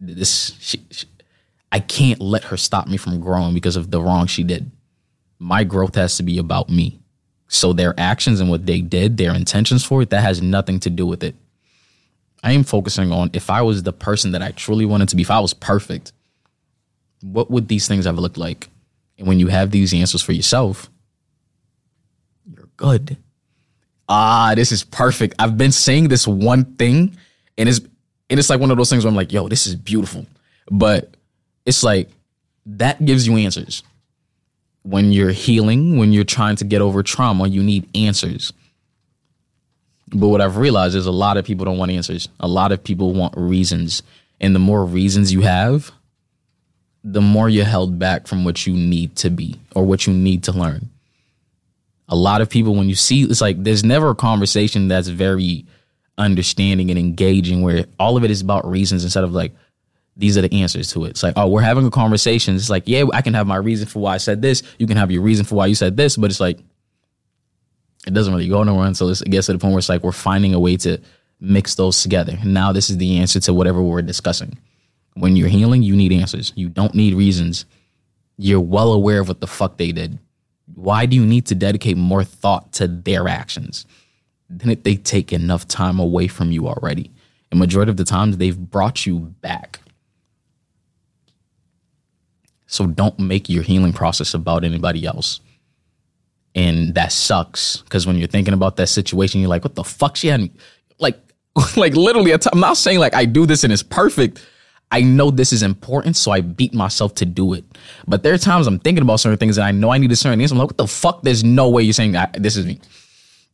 [0.00, 1.06] This she, she,
[1.72, 4.70] I can't let her stop me from growing because of the wrong she did
[5.38, 6.98] my growth has to be about me.
[7.48, 10.90] So their actions and what they did, their intentions for it, that has nothing to
[10.90, 11.34] do with it.
[12.42, 15.22] I am focusing on if I was the person that I truly wanted to be,
[15.22, 16.12] if I was perfect,
[17.22, 18.68] what would these things have looked like?
[19.16, 20.88] And when you have these answers for yourself,
[22.46, 23.16] you're good.
[24.08, 25.34] Ah, this is perfect.
[25.38, 27.16] I've been saying this one thing,
[27.56, 27.80] and it's
[28.30, 30.24] and it's like one of those things where I'm like, yo, this is beautiful.
[30.70, 31.16] But
[31.66, 32.08] it's like
[32.66, 33.82] that gives you answers
[34.88, 38.52] when you're healing, when you're trying to get over trauma, you need answers.
[40.10, 42.28] But what I've realized is a lot of people don't want answers.
[42.40, 44.02] A lot of people want reasons.
[44.40, 45.90] And the more reasons you have,
[47.04, 50.44] the more you're held back from what you need to be or what you need
[50.44, 50.88] to learn.
[52.08, 55.66] A lot of people, when you see, it's like there's never a conversation that's very
[56.16, 59.52] understanding and engaging where all of it is about reasons instead of like,
[60.18, 61.10] these are the answers to it.
[61.10, 62.56] It's like, oh, we're having a conversation.
[62.56, 64.64] It's like, yeah, I can have my reason for why I said this.
[64.78, 66.16] You can have your reason for why you said this.
[66.16, 66.58] But it's like,
[68.04, 70.10] it doesn't really go nowhere until it gets to the point where it's like we're
[70.10, 70.98] finding a way to
[71.40, 72.36] mix those together.
[72.44, 74.58] Now this is the answer to whatever we're discussing.
[75.14, 76.52] When you're healing, you need answers.
[76.56, 77.64] You don't need reasons.
[78.36, 80.18] You're well aware of what the fuck they did.
[80.74, 83.86] Why do you need to dedicate more thought to their actions?
[84.54, 87.10] Didn't they take enough time away from you already?
[87.50, 89.80] And majority of the times they've brought you back
[92.68, 95.40] so don't make your healing process about anybody else.
[96.54, 100.16] And that sucks because when you're thinking about that situation, you're like, what the fuck?
[100.16, 100.52] She had me.
[100.98, 101.18] Like,
[101.76, 104.46] like literally, I'm not saying like I do this and it's perfect.
[104.90, 107.64] I know this is important, so I beat myself to do it.
[108.06, 110.16] But there are times I'm thinking about certain things and I know I need a
[110.16, 110.54] certain answer.
[110.54, 111.22] I'm like, what the fuck?
[111.22, 112.80] There's no way you're saying that this is me.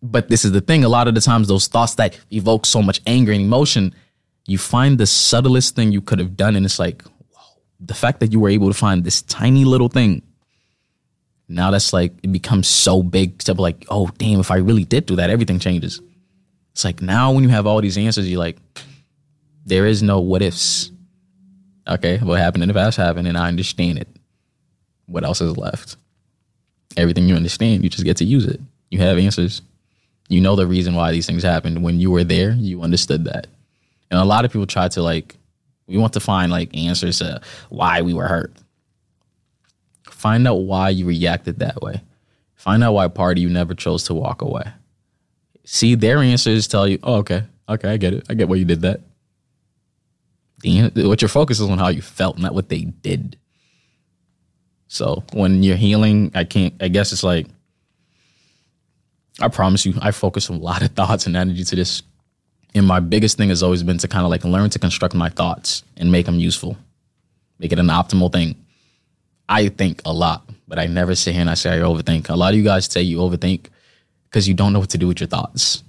[0.02, 0.84] But this is the thing.
[0.84, 3.94] A lot of the times, those thoughts that evoke so much anger and emotion,
[4.46, 7.02] you find the subtlest thing you could have done, and it's like,
[7.80, 10.22] the fact that you were able to find this tiny little thing
[11.48, 15.06] now that's like it becomes so big to like oh damn if i really did
[15.06, 16.00] do that everything changes.
[16.72, 18.58] It's like now when you have all these answers you're like
[19.66, 20.90] there is no what ifs.
[21.86, 24.08] Okay what happened in the past happened and i understand it.
[25.06, 25.96] What else is left?
[26.96, 28.60] Everything you understand you just get to use it.
[28.90, 29.60] You have answers.
[30.28, 31.82] You know the reason why these things happened.
[31.82, 33.48] When you were there you understood that.
[34.10, 35.36] And a lot of people try to like
[35.86, 38.54] we want to find like answers to why we were hurt.
[40.10, 42.02] Find out why you reacted that way.
[42.54, 44.64] Find out why part of you never chose to walk away.
[45.64, 48.26] See, their answers tell you, oh, okay, okay, I get it.
[48.28, 49.00] I get why you did that.
[50.62, 53.36] The, what your focus is on how you felt, not what they did.
[54.88, 57.46] So when you're healing, I can't, I guess it's like,
[59.40, 62.02] I promise you, I focus a lot of thoughts and energy to this
[62.74, 65.28] and my biggest thing has always been to kind of like learn to construct my
[65.28, 66.76] thoughts and make them useful,
[67.58, 68.56] make it an optimal thing.
[69.48, 72.28] I think a lot, but I never sit here and I say I overthink.
[72.30, 73.66] A lot of you guys say you overthink
[74.24, 75.84] because you don't know what to do with your thoughts.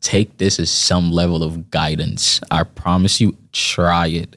[0.00, 2.40] Take this as some level of guidance.
[2.50, 4.36] I promise you, try it.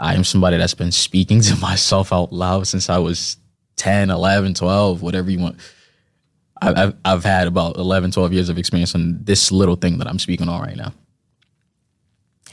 [0.00, 3.36] I am somebody that's been speaking to myself out loud since I was
[3.76, 5.56] 10, 11, 12, whatever you want.
[6.60, 10.18] I've, I've had about 11, 12 years of experience on this little thing that I'm
[10.18, 10.94] speaking on right now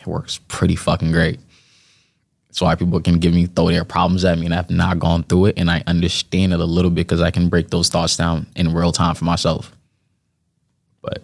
[0.02, 1.40] it works pretty fucking great.
[2.48, 5.24] That's why people can give me throw their problems at me, and I've not gone
[5.24, 8.18] through it, and I understand it a little bit because I can break those thoughts
[8.18, 9.72] down in real time for myself.
[11.02, 11.24] But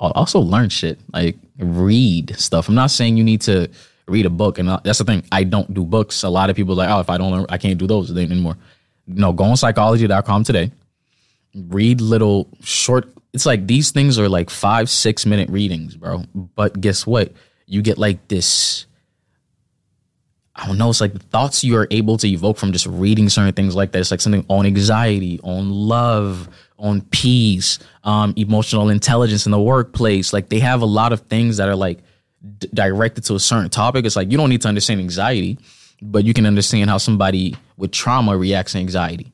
[0.00, 0.98] I'll also learn shit.
[1.12, 2.68] Like read stuff.
[2.68, 3.68] I'm not saying you need to
[4.08, 5.24] read a book, and uh, that's the thing.
[5.30, 6.22] I don't do books.
[6.22, 8.16] A lot of people are like, oh, if I don't learn, I can't do those
[8.16, 8.56] anymore.
[9.06, 10.72] No, go on psychology.com today.
[11.54, 13.12] Read little short.
[13.34, 16.24] It's like these things are like five, six minute readings, bro.
[16.34, 17.32] But guess what?
[17.72, 18.84] You get like this.
[20.54, 20.90] I don't know.
[20.90, 23.92] It's like the thoughts you are able to evoke from just reading certain things like
[23.92, 24.00] that.
[24.00, 30.34] It's like something on anxiety, on love, on peace, um, emotional intelligence in the workplace.
[30.34, 32.00] Like they have a lot of things that are like
[32.58, 34.04] d- directed to a certain topic.
[34.04, 35.58] It's like you don't need to understand anxiety,
[36.02, 39.32] but you can understand how somebody with trauma reacts to anxiety.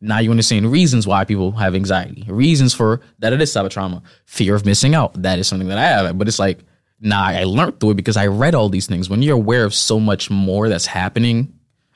[0.00, 3.70] Now you understand reasons why people have anxiety, reasons for that it is type of
[3.70, 5.20] trauma, fear of missing out.
[5.20, 6.60] That is something that I have, but it's like,
[7.04, 9.08] nah, I learned through it because I read all these things.
[9.08, 11.52] When you're aware of so much more that's happening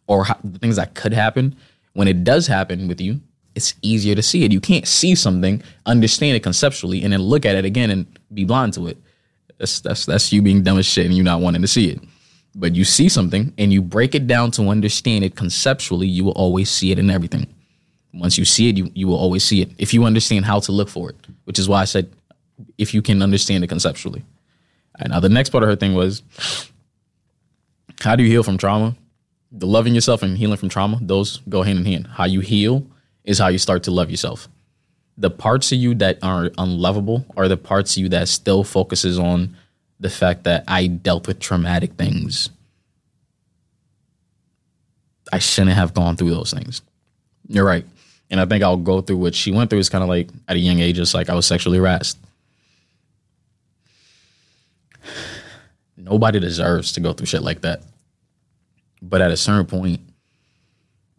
[0.06, 1.56] or how, the things that could happen,
[1.94, 3.20] when it does happen with you,
[3.54, 4.52] it's easier to see it.
[4.52, 8.44] You can't see something, understand it conceptually, and then look at it again and be
[8.44, 8.98] blind to it.
[9.58, 12.00] That's that's that's you being dumb as shit and you not wanting to see it.
[12.54, 16.32] But you see something and you break it down to understand it conceptually, you will
[16.32, 17.46] always see it in everything.
[18.14, 19.70] Once you see it, you, you will always see it.
[19.78, 22.10] If you understand how to look for it, which is why I said
[22.76, 24.24] if you can understand it conceptually.
[24.98, 26.22] And now the next part of her thing was
[28.00, 28.96] how do you heal from trauma?
[29.50, 32.06] The loving yourself and healing from trauma, those go hand in hand.
[32.06, 32.86] How you heal
[33.24, 34.48] is how you start to love yourself.
[35.16, 39.18] The parts of you that are unlovable are the parts of you that still focuses
[39.18, 39.56] on
[39.98, 42.50] the fact that I dealt with traumatic things.
[45.32, 46.82] I shouldn't have gone through those things.
[47.48, 47.84] You're right.
[48.30, 50.56] And I think I'll go through what she went through is kind of like at
[50.56, 52.18] a young age, it's like I was sexually harassed.
[56.10, 57.82] Nobody deserves to go through shit like that.
[59.02, 60.00] But at a certain point,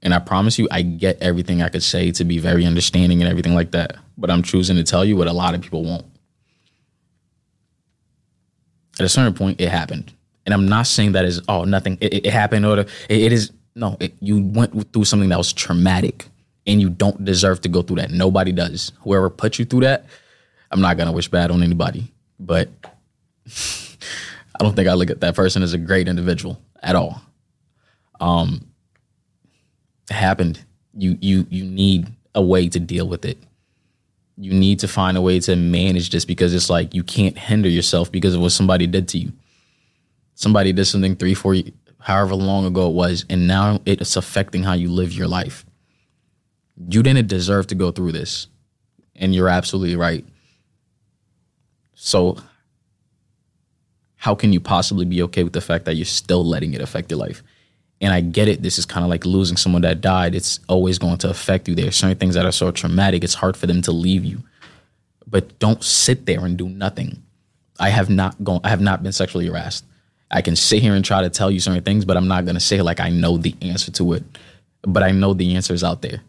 [0.01, 3.29] and I promise you, I get everything I could say to be very understanding and
[3.29, 3.97] everything like that.
[4.17, 6.05] But I'm choosing to tell you what a lot of people won't.
[8.99, 10.13] At a certain point, it happened.
[10.45, 13.51] And I'm not saying that is, oh, nothing, it, it happened or it, it is,
[13.75, 16.25] no, it, you went through something that was traumatic
[16.65, 18.11] and you don't deserve to go through that.
[18.11, 18.91] Nobody does.
[19.01, 20.05] Whoever put you through that,
[20.71, 22.11] I'm not going to wish bad on anybody.
[22.39, 22.69] But
[24.59, 27.21] I don't think I look at that person as a great individual at all.
[28.19, 28.67] Um,
[30.09, 33.37] happened, you you you need a way to deal with it.
[34.37, 37.69] You need to find a way to manage this because it's like you can't hinder
[37.69, 39.33] yourself because of what somebody did to you.
[40.35, 41.55] Somebody did something three, four,
[41.99, 45.65] however long ago it was, and now it's affecting how you live your life.
[46.89, 48.47] You didn't deserve to go through this,
[49.15, 50.25] and you're absolutely right.
[51.93, 52.37] So,
[54.19, 57.11] how can you possibly be okay with the fact that you're still letting it affect
[57.11, 57.41] your life?
[58.01, 58.61] and I get it.
[58.61, 60.35] This is kind of like losing someone that died.
[60.35, 61.75] It's always going to affect you.
[61.75, 64.43] There are certain things that are so traumatic, it's hard for them to leave you.
[65.27, 67.21] But don't sit there and do nothing.
[67.79, 68.61] I have not gone.
[68.63, 69.85] I have not been sexually harassed.
[70.31, 72.55] I can sit here and try to tell you certain things, but I'm not going
[72.55, 74.23] to say like I know the answer to it.
[74.81, 76.21] But I know the answer is out there.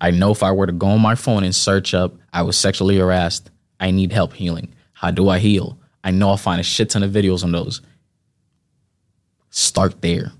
[0.00, 2.56] I know if I were to go on my phone and search up, I was
[2.56, 3.50] sexually harassed.
[3.78, 4.72] I need help healing.
[4.92, 5.78] How do I heal?
[6.04, 7.80] I know I'll find a shit ton of videos on those.
[9.50, 10.32] Start there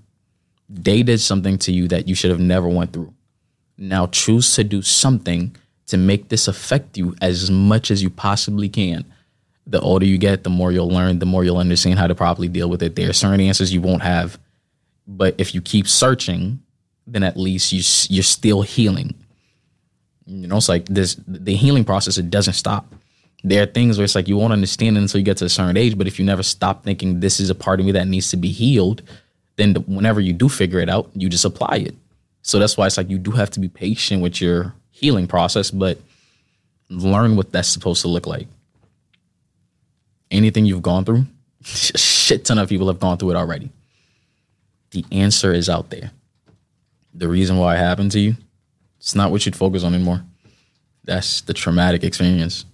[0.69, 3.13] they did something to you that you should have never went through.
[3.77, 5.55] Now choose to do something
[5.87, 9.05] to make this affect you as much as you possibly can.
[9.67, 12.47] The older you get, the more you'll learn, the more you'll understand how to properly
[12.47, 12.95] deal with it.
[12.95, 14.39] There are certain answers you won't have,
[15.07, 16.61] but if you keep searching,
[17.07, 17.81] then at least you
[18.15, 19.13] you're still healing.
[20.25, 22.17] You know, it's like this the healing process.
[22.17, 22.93] It doesn't stop.
[23.45, 25.49] There are things where it's like you won't understand it until you get to a
[25.49, 25.95] certain age.
[25.95, 28.37] But if you never stop thinking this is a part of me that needs to
[28.37, 29.03] be healed,
[29.57, 31.95] then whenever you do figure it out, you just apply it.
[32.41, 35.69] So that's why it's like you do have to be patient with your healing process,
[35.69, 35.99] but
[36.89, 38.47] learn what that's supposed to look like.
[40.31, 41.27] Anything you've gone through,
[41.61, 43.69] shit ton of people have gone through it already.
[44.89, 46.09] The answer is out there.
[47.13, 48.37] The reason why it happened to you,
[48.97, 50.23] it's not what you'd focus on anymore.
[51.03, 52.65] That's the traumatic experience.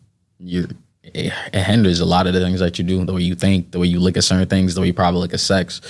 [0.43, 0.67] You
[1.03, 3.79] it, hinders a lot of the things that you do, the way you think, the
[3.79, 5.81] way you look at certain things, the way you probably look at sex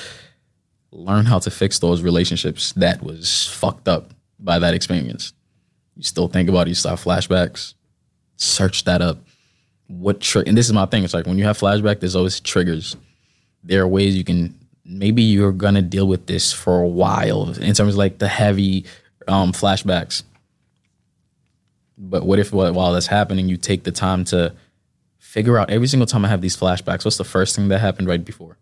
[0.91, 5.33] learn how to fix those relationships that was fucked up by that experience.
[5.95, 7.73] You still think about it, you still have flashbacks.
[8.37, 9.19] Search that up.
[9.87, 11.03] What tri- and this is my thing.
[11.03, 12.95] It's like when you have flashback, there's always triggers.
[13.63, 17.73] There are ways you can maybe you're gonna deal with this for a while in
[17.73, 18.85] terms of like the heavy
[19.27, 20.23] um, flashbacks.
[22.03, 24.53] But what if while that's happening, you take the time to
[25.19, 28.07] figure out every single time I have these flashbacks, what's the first thing that happened
[28.07, 28.57] right before?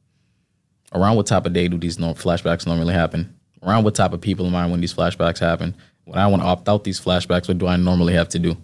[0.92, 3.36] around what type of day do these flashbacks normally happen?
[3.62, 5.76] Around what type of people am I when these flashbacks happen?
[6.06, 8.58] When I want to opt out these flashbacks, what do I normally have to do?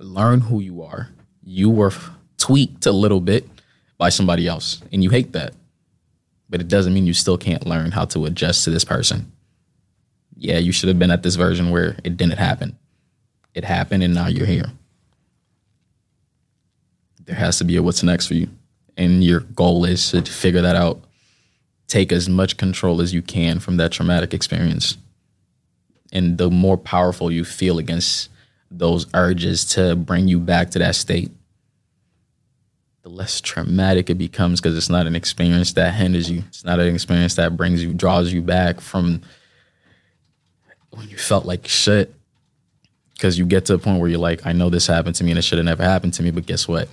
[0.00, 1.10] Learn who you are.
[1.44, 1.92] You were
[2.38, 3.48] tweaked a little bit,
[3.98, 4.82] by somebody else.
[4.92, 5.54] And you hate that.
[6.48, 9.32] But it doesn't mean you still can't learn how to adjust to this person.
[10.36, 12.76] Yeah, you should have been at this version where it didn't happen.
[13.54, 14.70] It happened and now you're here.
[17.24, 18.48] There has to be a what's next for you.
[18.96, 21.00] And your goal is to figure that out.
[21.86, 24.96] Take as much control as you can from that traumatic experience.
[26.12, 28.30] And the more powerful you feel against
[28.70, 31.30] those urges to bring you back to that state,
[33.02, 36.42] the less traumatic it becomes because it's not an experience that hinders you.
[36.48, 39.22] It's not an experience that brings you, draws you back from
[40.90, 42.14] when you felt like shit.
[43.14, 45.30] Because you get to a point where you're like, I know this happened to me
[45.30, 46.88] and it should have never happened to me, but guess what?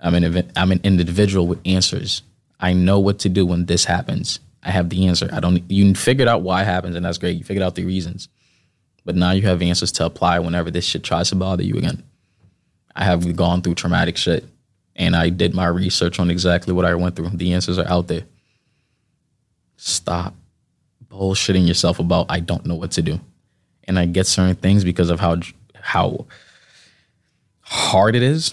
[0.00, 2.22] I'm an I'm an individual with answers.
[2.60, 4.40] I know what to do when this happens.
[4.62, 5.28] I have the answer.
[5.32, 5.62] I don't.
[5.70, 7.38] You figured out why it happens, and that's great.
[7.38, 8.28] You figured out the reasons,
[9.04, 12.02] but now you have answers to apply whenever this shit tries to bother you again.
[12.94, 14.44] I have gone through traumatic shit,
[14.96, 17.30] and I did my research on exactly what I went through.
[17.30, 18.24] The answers are out there.
[19.76, 20.34] Stop
[21.08, 23.20] bullshitting yourself about I don't know what to do,
[23.86, 25.38] and I get certain things because of how
[25.80, 26.26] how
[27.60, 28.52] hard it is.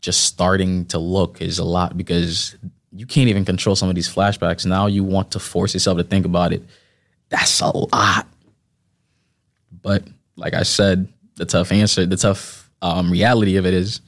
[0.00, 2.56] Just starting to look is a lot because
[2.92, 4.64] you can't even control some of these flashbacks.
[4.64, 6.62] Now you want to force yourself to think about it.
[7.28, 8.26] That's a lot.
[9.82, 10.04] But
[10.36, 14.00] like I said, the tough answer, the tough um, reality of it is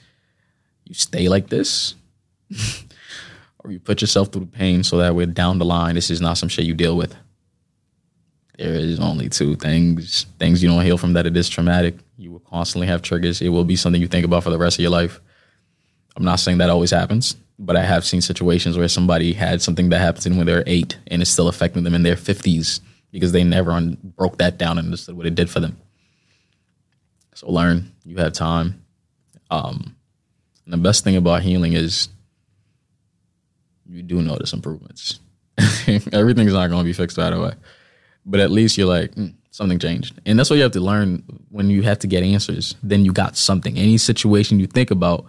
[0.85, 1.95] you stay like this
[3.65, 6.21] or you put yourself through the pain so that way down the line, this is
[6.21, 7.15] not some shit you deal with.
[8.59, 11.97] There is only two things, things you don't heal from that it is traumatic.
[12.17, 13.41] You will constantly have triggers.
[13.41, 15.21] It will be something you think about for the rest of your life.
[16.17, 19.89] I'm not saying that always happens but I have seen situations where somebody had something
[19.89, 22.81] that happened when they were eight and it's still affecting them in their 50s
[23.11, 25.77] because they never un- broke that down and understood what it did for them.
[27.35, 28.85] So learn, you have time.
[29.51, 29.97] Um,
[30.65, 32.09] and the best thing about healing is
[33.87, 35.19] you do notice improvements.
[36.13, 37.55] Everything's not going to be fixed right away,
[38.29, 40.21] but at least you're like, mm, something changed.
[40.25, 42.77] And that's what you have to learn when you have to get answers.
[42.83, 43.77] Then you got something.
[43.77, 45.25] Any situation you think about,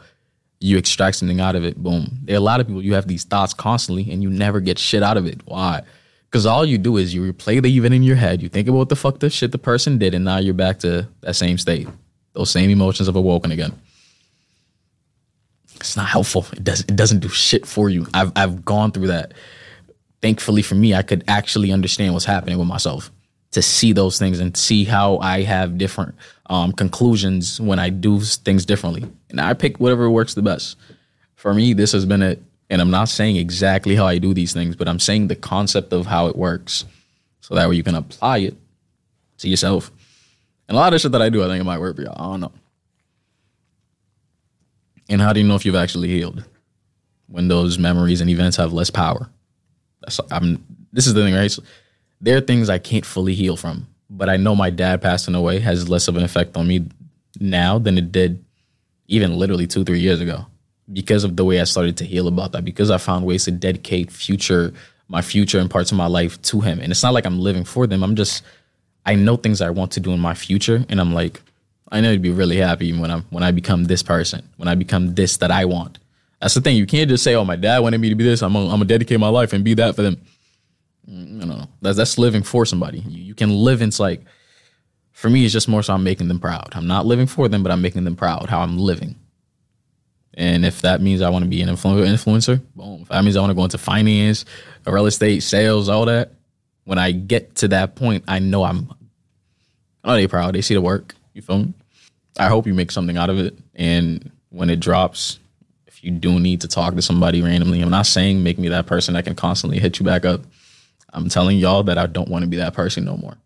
[0.59, 1.77] you extract something out of it.
[1.77, 2.19] Boom.
[2.23, 4.77] There are a lot of people you have these thoughts constantly and you never get
[4.77, 5.41] shit out of it.
[5.45, 5.81] Why?
[6.29, 8.43] Because all you do is you replay the event in your head.
[8.43, 10.77] You think about what the fuck the shit the person did, and now you're back
[10.79, 11.87] to that same state.
[12.33, 13.73] Those same emotions have awoken again.
[15.77, 16.45] It's not helpful.
[16.53, 18.05] It does it doesn't do shit for you.
[18.13, 19.33] I've I've gone through that.
[20.21, 23.11] Thankfully for me, I could actually understand what's happening with myself
[23.51, 26.15] to see those things and see how I have different
[26.49, 29.05] um, conclusions when I do things differently.
[29.29, 30.77] And I pick whatever works the best.
[31.35, 32.43] For me, this has been it.
[32.69, 35.91] And I'm not saying exactly how I do these things, but I'm saying the concept
[35.91, 36.85] of how it works.
[37.41, 38.57] So that way you can apply it
[39.39, 39.91] to yourself.
[40.67, 42.15] And a lot of shit that I do, I think it might work for y'all.
[42.15, 42.51] I don't know.
[45.09, 46.43] And how do you know if you've actually healed?
[47.27, 49.29] When those memories and events have less power.
[50.01, 51.51] That's I'm this is the thing, right?
[51.51, 51.63] So,
[52.21, 55.59] there are things I can't fully heal from, but I know my dad passing away
[55.59, 56.85] has less of an effect on me
[57.39, 58.43] now than it did
[59.07, 60.45] even literally two, three years ago
[60.91, 63.51] because of the way I started to heal about that, because I found ways to
[63.51, 64.73] dedicate future,
[65.07, 66.79] my future and parts of my life to him.
[66.79, 68.03] And it's not like I'm living for them.
[68.03, 68.43] I'm just,
[69.05, 70.85] I know things I want to do in my future.
[70.89, 71.41] And I'm like,
[71.91, 74.75] I know to be really happy when I'm, when I become this person, when I
[74.75, 75.99] become this that I want.
[76.41, 76.77] That's the thing.
[76.77, 78.41] You can't just say, oh, my dad wanted me to be this.
[78.41, 80.21] I'm going to dedicate my life and be that for them.
[81.05, 81.65] No, no, no.
[81.81, 82.99] That's that's living for somebody.
[82.99, 83.81] You, you can live.
[83.81, 84.21] It's like
[85.11, 86.69] for me, it's just more so I'm making them proud.
[86.73, 89.15] I'm not living for them, but I'm making them proud how I'm living.
[90.33, 93.01] And if that means I want to be an influencer, boom.
[93.01, 94.45] If that means I want to go into finance,
[94.85, 96.31] real estate, sales, all that.
[96.85, 98.89] When I get to that point, I know I'm.
[100.05, 100.55] Oh, they proud.
[100.55, 101.15] They see the work.
[101.33, 101.73] You feel me?
[102.37, 103.57] I hope you make something out of it.
[103.75, 105.39] And when it drops,
[106.01, 109.13] you do need to talk to somebody randomly, I'm not saying make me that person
[109.13, 110.41] that can constantly hit you back up.
[111.11, 113.37] I'm telling y'all that I don't want to be that person no more.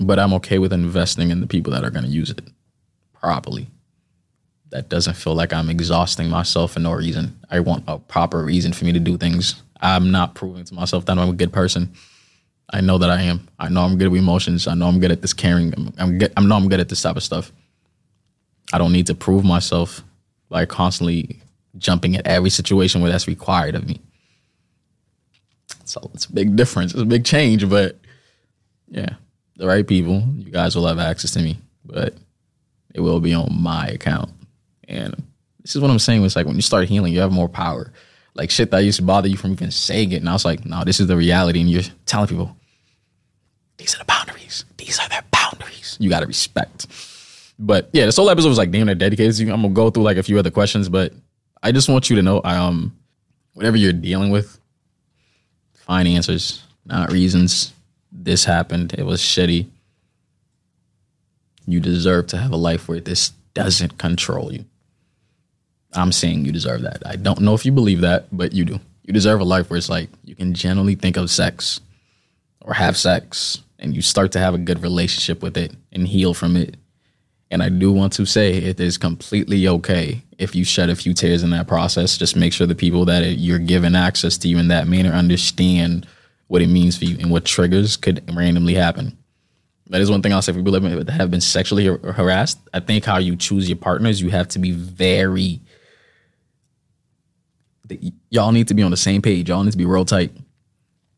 [0.00, 2.40] But I'm okay with investing in the people that are going to use it
[3.12, 3.68] properly.
[4.70, 7.38] That doesn't feel like I'm exhausting myself for no reason.
[7.50, 9.62] I want a proper reason for me to do things.
[9.80, 11.92] I'm not proving to myself that I'm a good person.
[12.70, 13.48] I know that I am.
[13.58, 14.66] I know I'm good with emotions.
[14.66, 15.72] I know I'm good at this caring.
[15.74, 16.32] I'm, I'm good.
[16.36, 17.52] I know I'm good at this type of stuff.
[18.72, 20.02] I don't need to prove myself
[20.48, 21.40] by constantly
[21.78, 24.00] jumping at every situation where that's required of me.
[25.84, 26.92] So it's a big difference.
[26.92, 27.98] It's a big change, but
[28.88, 29.14] yeah,
[29.56, 32.14] the right people, you guys will have access to me, but
[32.94, 34.30] it will be on my account.
[34.88, 35.14] And
[35.62, 36.24] this is what I'm saying.
[36.24, 37.92] It's like when you start healing, you have more power.
[38.34, 40.16] Like shit that used to bother you from even saying it.
[40.16, 41.60] And I was like, no, this is the reality.
[41.60, 42.56] And you're telling people,
[43.76, 44.64] these are the boundaries.
[44.76, 45.96] These are their boundaries.
[46.00, 46.86] You got to respect.
[47.58, 49.52] But yeah, this whole episode was like damn near dedicated to you.
[49.52, 51.12] I'm to go through like a few other questions, but
[51.62, 52.96] I just want you to know, um,
[53.54, 54.58] whatever you're dealing with,
[55.74, 57.72] find answers, not reasons.
[58.10, 58.94] This happened.
[58.94, 59.66] It was shitty.
[61.66, 64.64] You deserve to have a life where this doesn't control you.
[65.92, 67.02] I'm saying you deserve that.
[67.06, 68.80] I don't know if you believe that, but you do.
[69.04, 71.80] You deserve a life where it's like you can generally think of sex
[72.60, 76.34] or have sex and you start to have a good relationship with it and heal
[76.34, 76.76] from it.
[77.54, 81.14] And I do want to say it is completely okay if you shed a few
[81.14, 82.18] tears in that process.
[82.18, 86.04] Just make sure the people that you're given access to you in that manner understand
[86.48, 89.16] what it means for you and what triggers could randomly happen.
[89.90, 92.58] That is one thing I'll say for people that have been sexually harassed.
[92.72, 95.60] I think how you choose your partners, you have to be very.
[98.30, 99.48] Y'all need to be on the same page.
[99.48, 100.32] Y'all need to be real tight.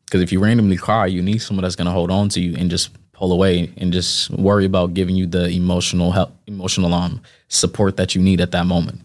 [0.04, 2.56] Because if you randomly cry, you need someone that's going to hold on to you
[2.58, 7.22] and just pull away and just worry about giving you the emotional help, emotional um
[7.48, 9.00] support that you need at that moment.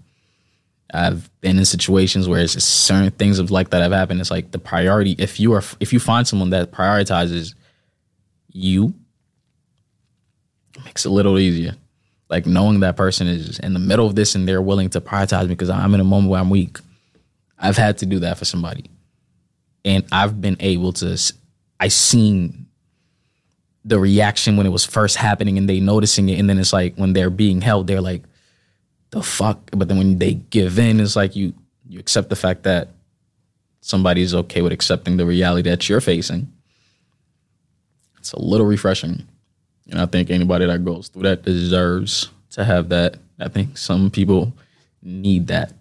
[0.93, 4.19] I've been in situations where it's certain things of like that have happened.
[4.19, 5.15] It's like the priority.
[5.17, 7.55] If you are, if you find someone that prioritizes
[8.49, 8.93] you,
[10.83, 11.75] makes it a little easier.
[12.29, 15.43] Like knowing that person is in the middle of this and they're willing to prioritize
[15.43, 16.79] me because I'm in a moment where I'm weak.
[17.57, 18.89] I've had to do that for somebody,
[19.85, 21.17] and I've been able to.
[21.79, 22.67] I seen
[23.83, 26.95] the reaction when it was first happening and they noticing it, and then it's like
[26.95, 28.23] when they're being held, they're like,
[29.09, 29.59] the fuck?
[29.71, 31.53] But then when they give in, it's like you
[31.91, 32.89] you accept the fact that
[33.81, 36.51] somebody's okay with accepting the reality that you're facing.
[38.17, 39.27] It's a little refreshing.
[39.89, 43.17] And I think anybody that goes through that deserves to have that.
[43.39, 44.53] I think some people
[45.01, 45.73] need that.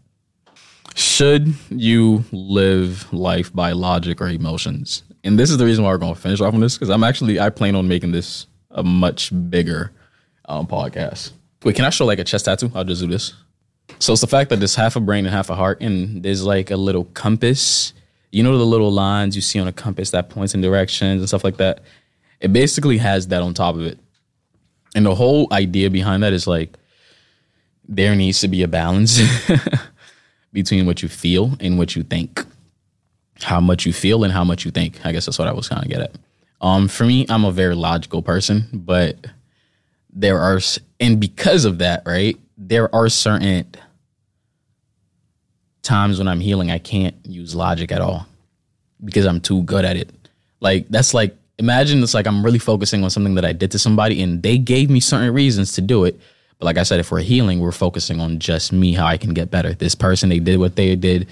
[0.96, 5.04] Should you live life by logic or emotions?
[5.24, 7.04] And this is the reason why we're going to finish off on this because I'm
[7.04, 9.92] actually I plan on making this a much bigger
[10.46, 11.32] um, podcast.
[11.62, 12.70] Wait, can I show like a chest tattoo?
[12.74, 13.34] I'll just do this.
[13.98, 16.44] So it's the fact that there's half a brain and half a heart, and there's
[16.44, 17.92] like a little compass.
[18.32, 21.28] You know the little lines you see on a compass that points in directions and
[21.28, 21.80] stuff like that.
[22.40, 23.98] It basically has that on top of it,
[24.94, 26.78] and the whole idea behind that is like
[27.86, 29.20] there needs to be a balance
[30.52, 32.44] between what you feel and what you think.
[33.42, 35.04] How much you feel and how much you think.
[35.04, 36.14] I guess that's what I was kind of get at.
[36.60, 39.26] Um, for me, I'm a very logical person, but
[40.12, 40.60] there are
[40.98, 43.66] and because of that right there are certain
[45.82, 48.26] times when i'm healing i can't use logic at all
[49.04, 50.10] because i'm too good at it
[50.60, 53.78] like that's like imagine it's like i'm really focusing on something that i did to
[53.78, 56.18] somebody and they gave me certain reasons to do it
[56.58, 59.32] but like i said if we're healing we're focusing on just me how i can
[59.32, 61.28] get better this person they did what they did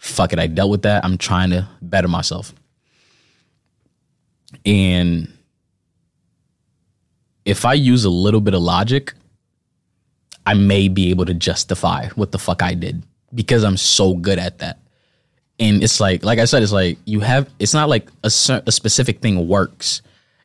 [0.00, 2.52] fuck it i dealt with that i'm trying to better myself
[4.66, 5.32] and
[7.44, 9.14] if I use a little bit of logic,
[10.46, 13.02] I may be able to justify what the fuck I did
[13.34, 14.78] because I'm so good at that.
[15.58, 17.48] And it's like, like I said, it's like you have.
[17.58, 18.28] It's not like a,
[18.66, 20.00] a specific thing works.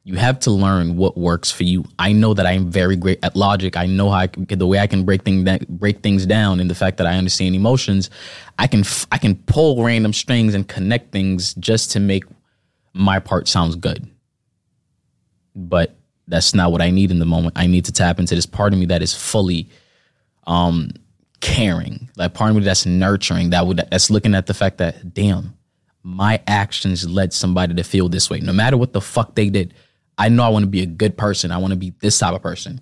[0.08, 1.84] You have to learn what works for you.
[1.98, 3.76] I know that I'm very great at logic.
[3.76, 6.70] I know how I can, the way I can break things break things down, and
[6.70, 8.12] the fact that I understand emotions.
[8.60, 12.24] I can I can pull random strings and connect things just to make
[12.94, 14.08] my part sounds good.
[15.56, 15.96] But
[16.28, 17.58] that's not what I need in the moment.
[17.58, 19.70] I need to tap into this part of me that is fully
[20.46, 20.92] um
[21.42, 25.16] caring, like part of me that's nurturing, that would that's looking at the fact that
[25.16, 25.58] damn,
[26.04, 28.40] my actions led somebody to feel this way.
[28.40, 29.74] No matter what the fuck they did,
[30.18, 31.52] I know I want to be a good person.
[31.52, 32.82] I want to be this type of person.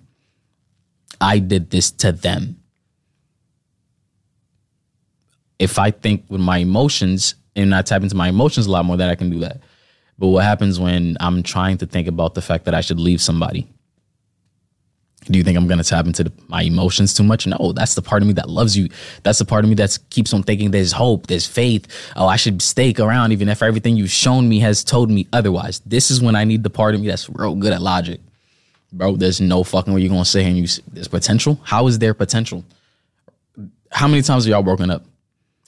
[1.20, 2.60] I did this to them.
[5.58, 8.96] If I think with my emotions and I tap into my emotions a lot more,
[8.96, 9.60] that I can do that.
[10.18, 13.20] But what happens when I'm trying to think about the fact that I should leave
[13.20, 13.68] somebody?
[15.26, 17.46] Do you think I'm going to tap into the, my emotions too much?
[17.46, 18.88] No, that's the part of me that loves you.
[19.22, 21.86] That's the part of me that keeps on thinking there's hope, there's faith.
[22.16, 25.80] Oh, I should stake around even if everything you've shown me has told me otherwise.
[25.86, 28.20] This is when I need the part of me that's real good at logic.
[28.92, 31.60] Bro, there's no fucking way you're going to say and you there's potential.
[31.64, 32.64] How is there potential?
[33.90, 35.04] How many times are y'all broken up?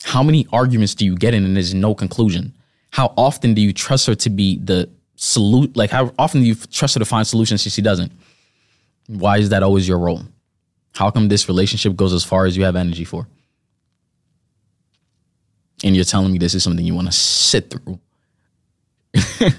[0.02, 2.52] How many arguments do you get in and there's no conclusion?
[2.96, 5.76] how often do you trust her to be the salute?
[5.76, 8.10] Like, how often do you trust her to find solutions if she doesn't?
[9.06, 10.22] Why is that always your role?
[10.94, 13.28] How come this relationship goes as far as you have energy for?
[15.84, 18.00] And you're telling me this is something you want to sit through.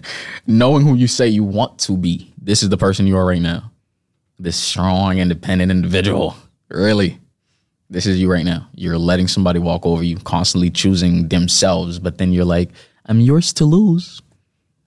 [0.47, 3.41] Knowing who you say you want to be, this is the person you are right
[3.41, 3.71] now.
[4.39, 6.35] This strong, independent individual.
[6.69, 7.19] Really?
[7.89, 8.67] This is you right now.
[8.73, 12.71] You're letting somebody walk over you, constantly choosing themselves, but then you're like,
[13.05, 14.21] I'm yours to lose.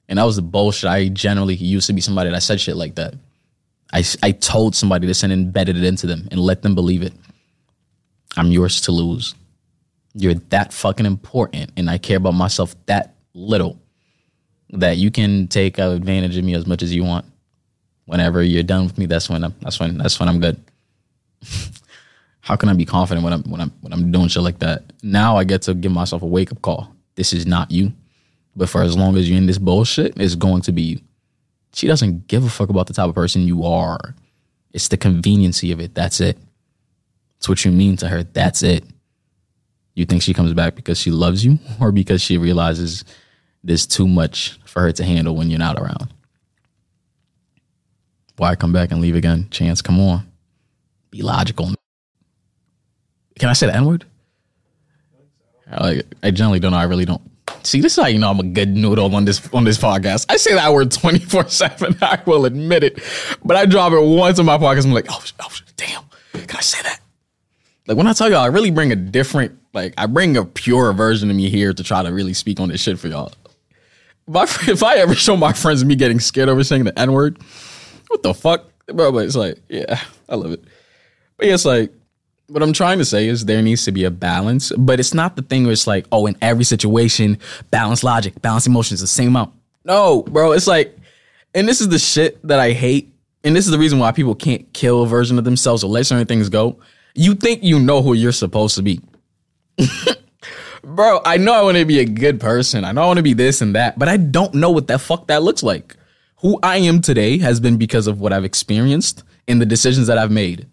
[0.08, 0.90] And that was the bullshit.
[0.90, 3.14] I generally used to be somebody that said shit like that.
[3.92, 7.12] I, I told somebody this and embedded it into them and let them believe it.
[8.36, 9.34] I'm yours to lose.
[10.14, 13.80] You're that fucking important, and I care about myself that little
[14.70, 17.26] that you can take advantage of me as much as you want.
[18.06, 20.60] Whenever you're done with me, that's when I'm that's when that's when I'm good.
[22.40, 24.84] How can I be confident when I'm when I'm when I'm doing shit like that?
[25.02, 26.94] Now I get to give myself a wake up call.
[27.14, 27.92] This is not you.
[28.56, 31.00] But for as long as you're in this bullshit, it's going to be you.
[31.72, 34.14] She doesn't give a fuck about the type of person you are.
[34.72, 35.94] It's the conveniency of it.
[35.94, 36.38] That's it.
[37.38, 38.22] It's what you mean to her.
[38.22, 38.84] That's it.
[39.94, 43.04] You think she comes back because she loves you or because she realizes
[43.62, 46.12] there's too much for her to handle when you're not around?
[48.36, 49.48] Why come back and leave again?
[49.50, 50.26] Chance, come on.
[51.10, 51.74] Be logical.
[53.38, 54.06] Can I say the N word?
[55.70, 56.78] I, I generally don't know.
[56.78, 57.22] I really don't.
[57.62, 60.26] See, this is how you know I'm a good noodle on this on this podcast.
[60.28, 61.96] I say that word 24 7.
[62.02, 63.02] I will admit it.
[63.44, 64.84] But I drop it once in my podcast.
[64.84, 66.02] I'm like, oh, oh damn.
[66.32, 67.00] Can I say that?
[67.86, 70.92] Like when I tell y'all, I really bring a different, like I bring a pure
[70.92, 73.32] version of me here to try to really speak on this shit for y'all.
[74.26, 77.38] My, if I ever show my friends me getting scared over saying the N word,
[78.08, 78.66] what the fuck?
[78.86, 80.64] Bro, but it's like, yeah, I love it.
[81.36, 81.92] But yeah, it's like
[82.50, 85.36] what I'm trying to say is there needs to be a balance, but it's not
[85.36, 87.38] the thing where it's like, oh, in every situation,
[87.70, 89.54] balance logic, balance emotions, the same amount.
[89.84, 90.96] No, bro, it's like,
[91.54, 93.12] and this is the shit that I hate,
[93.44, 96.06] and this is the reason why people can't kill a version of themselves or let
[96.06, 96.78] certain things go.
[97.14, 99.00] You think you know who you're supposed to be.
[100.82, 102.84] bro, I know I want to be a good person.
[102.84, 104.98] I know I want to be this and that, but I don't know what the
[104.98, 105.96] fuck that looks like.
[106.38, 110.18] Who I am today has been because of what I've experienced and the decisions that
[110.18, 110.66] I've made.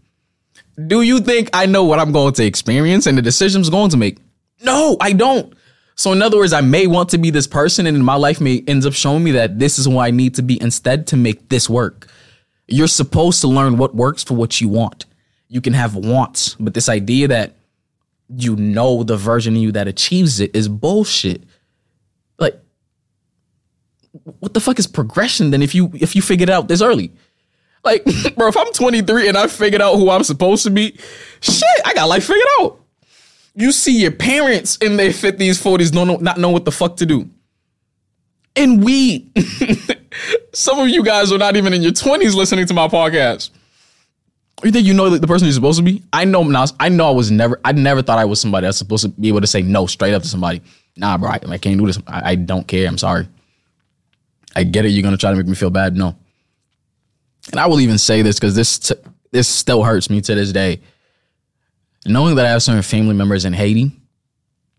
[0.86, 3.90] Do you think I know what I'm going to experience and the decisions I'm going
[3.90, 4.20] to make?
[4.64, 5.54] No, I don't.
[5.96, 8.64] So in other words, I may want to be this person and my life may
[8.68, 11.50] ends up showing me that this is who I need to be instead to make
[11.50, 12.08] this work.
[12.68, 15.06] You're supposed to learn what works for what you want.
[15.48, 17.56] You can have wants, but this idea that
[18.30, 21.44] you know the version of you that achieves it is bullshit.
[22.38, 22.60] Like
[24.40, 27.12] what the fuck is progression then if you if you figured it out this early?
[27.84, 28.04] Like,
[28.36, 30.98] bro, if I'm 23 and I figured out who I'm supposed to be,
[31.42, 32.80] shit, I got life figured out.
[33.56, 37.06] You see your parents in their 50s, 40s, don't not know what the fuck to
[37.06, 37.30] do.
[38.56, 39.32] And we,
[40.54, 43.52] some of you guys are not even in your 20s listening to my podcast.
[44.64, 46.02] You think you know the person you're supposed to be?
[46.12, 46.66] I know now.
[46.80, 47.60] I know I was never.
[47.64, 50.16] I never thought I was somebody that's supposed to be able to say no straight
[50.16, 50.64] up to somebody.
[50.96, 52.00] Nah, bro, I, I can't do this.
[52.08, 52.88] I, I don't care.
[52.88, 53.28] I'm sorry.
[54.56, 54.90] I get it.
[54.90, 55.96] You're gonna try to make me feel bad.
[55.96, 56.16] No,
[57.52, 58.96] and I will even say this because this t-
[59.32, 60.82] this still hurts me to this day.
[62.06, 63.92] Knowing that I have certain family members in Haiti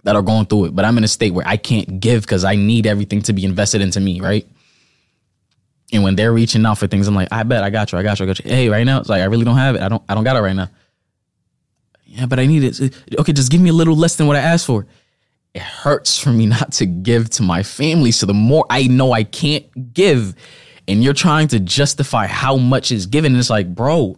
[0.04, 2.44] that are going through it, but I'm in a state where I can't give because
[2.44, 4.46] I need everything to be invested into me, right?
[5.92, 8.02] And when they're reaching out for things, I'm like, I bet I got you, I
[8.02, 8.50] got you, I got you.
[8.50, 9.82] Hey, right now, it's like I really don't have it.
[9.82, 10.68] I don't, I don't got it right now.
[12.04, 12.94] Yeah, but I need it.
[13.18, 14.86] Okay, just give me a little less than what I asked for.
[15.54, 18.12] It hurts for me not to give to my family.
[18.12, 20.34] So the more I know I can't give,
[20.88, 23.32] and you're trying to justify how much is given.
[23.32, 24.16] And it's like, bro,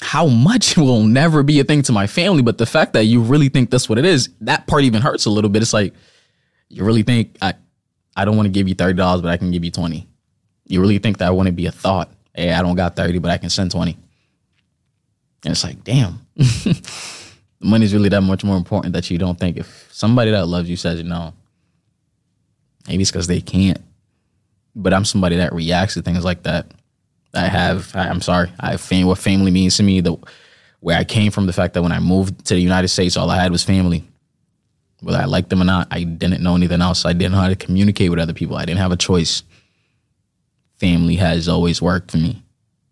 [0.00, 2.42] how much will never be a thing to my family.
[2.42, 5.24] But the fact that you really think that's what it is, that part even hurts
[5.26, 5.62] a little bit.
[5.62, 5.94] It's like,
[6.68, 7.54] you really think I,
[8.16, 10.06] I don't want to give you $30, but I can give you 20.
[10.66, 12.10] You really think that I want to be a thought?
[12.34, 13.96] Hey, I don't got 30, but I can send 20.
[15.44, 16.26] And it's like, damn.
[17.60, 20.76] Money's really that much more important that you don't think if somebody that loves you
[20.76, 21.32] says no,
[22.88, 23.80] maybe it's because they can't
[24.74, 26.66] but I'm somebody that reacts to things like that.
[27.34, 30.16] I have, I, am sorry, I fam- what family means to me, the
[30.84, 33.30] where I came from, the fact that when I moved to the United States, all
[33.30, 34.04] I had was family.
[35.00, 37.06] Whether I liked them or not, I didn't know anything else.
[37.06, 38.56] I didn't know how to communicate with other people.
[38.56, 39.44] I didn't have a choice.
[40.76, 42.42] Family has always worked for me.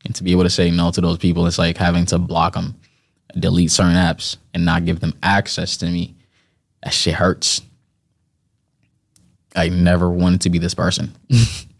[0.07, 2.55] And to be able to say no to those people, it's like having to block
[2.55, 2.77] them,
[3.39, 6.17] delete certain apps, and not give them access to me.
[6.83, 7.61] That shit hurts.
[9.55, 11.15] I never wanted to be this person.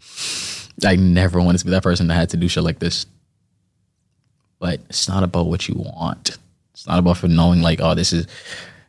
[0.85, 3.05] I never wanted to be that person that had to do shit like this.
[4.59, 6.37] But it's not about what you want.
[6.73, 8.27] It's not about for knowing like, oh, this is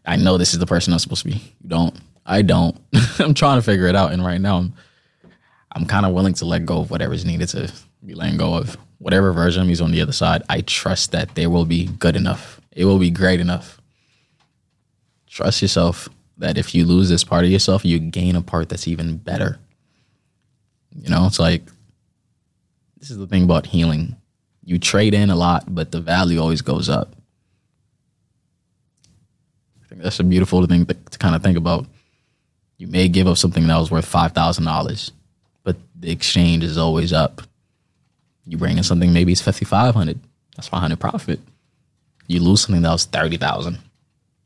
[0.06, 1.54] I know this is the person I'm supposed to be.
[1.62, 1.96] You don't.
[2.26, 2.78] I don't.
[3.18, 4.12] I'm trying to figure it out.
[4.12, 4.74] And right now I'm
[5.72, 7.72] I'm kind of willing to let go of whatever's needed to
[8.04, 8.76] be letting go of.
[8.98, 11.86] Whatever version of me is on the other side, I trust that they will be
[11.86, 12.60] good enough.
[12.72, 13.80] It will be great enough.
[15.26, 18.88] Trust yourself that if you lose this part of yourself, you gain a part that's
[18.88, 19.58] even better.
[20.96, 21.62] You know, it's like
[23.04, 24.16] this is the thing about healing.
[24.64, 27.14] You trade in a lot, but the value always goes up.
[29.82, 31.84] I think that's a beautiful thing to, to kind of think about.
[32.78, 35.12] You may give up something that was worth five thousand dollars,
[35.64, 37.42] but the exchange is always up.
[38.46, 40.18] You bring in something maybe it's fifty five hundred.
[40.56, 41.40] That's five hundred profit.
[42.26, 43.80] You lose something that was thirty thousand.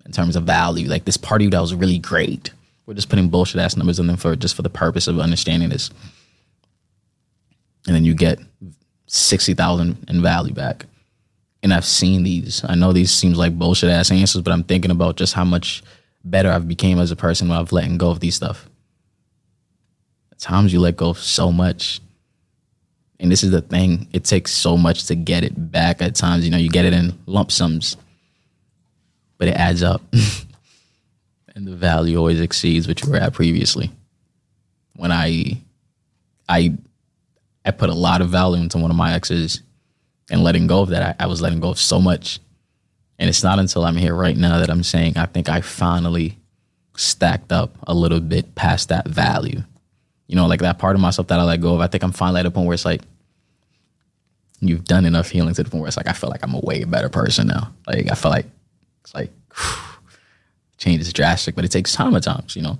[0.04, 0.88] in terms of value.
[0.88, 2.50] Like this party that was really great.
[2.86, 5.68] We're just putting bullshit ass numbers in them for just for the purpose of understanding
[5.68, 5.90] this.
[7.86, 8.38] And then you get
[9.06, 10.86] sixty thousand in value back.
[11.62, 12.64] And I've seen these.
[12.68, 15.82] I know these seems like bullshit ass answers, but I'm thinking about just how much
[16.24, 18.68] better I've became as a person when I've letting go of these stuff.
[20.30, 22.00] At times you let go of so much.
[23.20, 26.44] And this is the thing, it takes so much to get it back at times.
[26.44, 27.96] You know, you get it in lump sums,
[29.38, 30.02] but it adds up.
[31.58, 33.90] and the value always exceeds what you were at previously.
[34.94, 35.60] When I
[36.48, 36.76] I
[37.68, 39.62] I put a lot of value into one of my exes
[40.30, 42.40] and letting go of that, I, I was letting go of so much.
[43.18, 46.38] And it's not until I'm here right now that I'm saying I think I finally
[46.96, 49.62] stacked up a little bit past that value
[50.28, 51.80] you know, like that part of myself that I let go of.
[51.80, 53.00] I think I'm finally at a point where it's like
[54.60, 56.60] you've done enough healing to the point where it's like I feel like I'm a
[56.60, 57.72] way better person now.
[57.86, 58.46] Like I feel like
[59.02, 59.32] it's like
[60.78, 62.78] change is drastic, but it takes time at times, you know.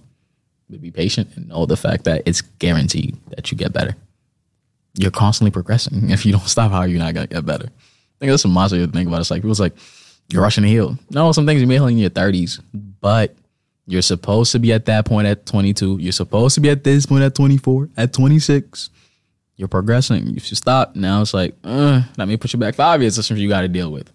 [0.69, 3.97] But be patient and know the fact that it's guaranteed that you get better.
[4.99, 6.11] You're constantly progressing.
[6.11, 7.67] If you don't stop, how are you not gonna get better?
[7.67, 9.21] I think that's a monster to think about.
[9.21, 9.77] It's like people's like,
[10.29, 10.99] you're rushing to heal.
[11.11, 12.61] No, some things you may heal in your 30s,
[13.01, 13.35] but
[13.87, 15.99] you're supposed to be at that point at 22.
[16.01, 18.91] You're supposed to be at this point at 24, at 26.
[19.57, 20.37] You're progressing.
[20.37, 20.95] If You stop.
[20.95, 23.17] Now it's like, uh, let me put you back five years.
[23.17, 24.11] That's something you got to deal with.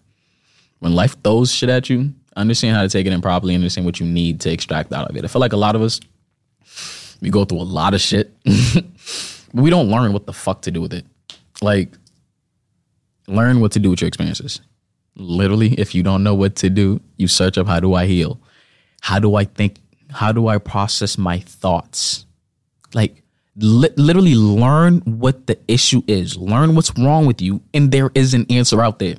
[0.79, 3.99] When life throws shit at you, understand how to take it in properly, understand what
[3.99, 5.23] you need to extract out of it.
[5.23, 5.99] I feel like a lot of us,
[7.21, 8.31] we go through a lot of shit,
[9.53, 11.05] we don't learn what the fuck to do with it.
[11.61, 11.93] Like,
[13.27, 14.61] learn what to do with your experiences.
[15.15, 18.39] Literally, if you don't know what to do, you search up how do I heal
[19.03, 19.81] how do I think?
[20.09, 22.25] How do I process my thoughts?
[22.93, 23.21] Like,
[23.57, 28.33] li- literally learn what the issue is, learn what's wrong with you, and there is
[28.33, 29.15] an answer out there.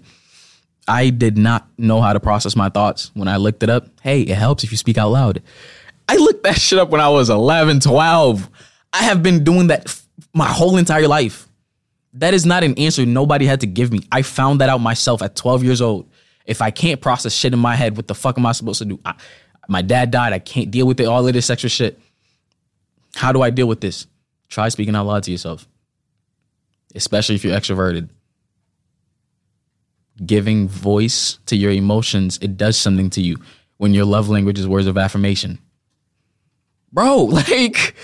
[0.89, 3.89] I did not know how to process my thoughts when I looked it up.
[4.01, 5.43] Hey, it helps if you speak out loud.
[6.09, 8.49] I looked that shit up when I was 11, 12.
[8.95, 9.91] I have been doing that
[10.35, 11.49] my whole entire life.
[12.14, 14.01] That is not an answer nobody had to give me.
[14.12, 16.09] I found that out myself at 12 years old.
[16.45, 18.85] If I can't process shit in my head, what the fuck am I supposed to
[18.85, 19.01] do?
[19.05, 19.14] I,
[19.68, 20.32] my dad died.
[20.32, 21.07] I can't deal with it.
[21.07, 21.99] All of this extra shit.
[23.14, 24.07] How do I deal with this?
[24.49, 25.66] Try speaking out loud to yourself,
[26.95, 28.09] especially if you're extroverted.
[30.24, 33.39] Giving voice to your emotions, it does something to you
[33.78, 35.59] when your love language is words of affirmation.
[36.93, 37.97] Bro, like,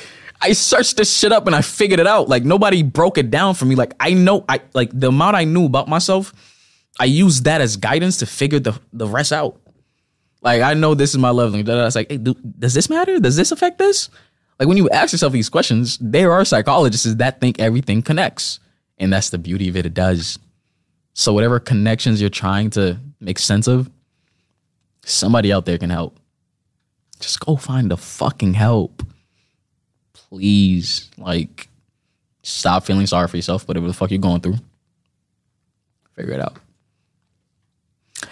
[0.43, 2.28] I searched this shit up and I figured it out.
[2.28, 3.74] Like, nobody broke it down for me.
[3.74, 6.32] Like, I know, I like the amount I knew about myself,
[6.99, 9.61] I used that as guidance to figure the, the rest out.
[10.43, 11.74] Like I know this is my love language.
[11.74, 13.18] It's like, hey, do, does this matter?
[13.18, 14.09] Does this affect this?
[14.59, 18.61] Like when you ask yourself these questions, there are psychologists that think everything connects,
[18.99, 19.86] and that's the beauty of it.
[19.86, 20.38] It does.
[21.14, 23.91] So whatever connections you're trying to make sense of,
[25.05, 26.18] somebody out there can help.
[27.18, 28.99] Just go find the fucking help,
[30.31, 31.11] please.
[31.18, 31.68] Like,
[32.43, 33.68] stop feeling sorry for yourself.
[33.68, 34.57] Whatever the fuck you're going through,
[36.16, 36.57] figure it out.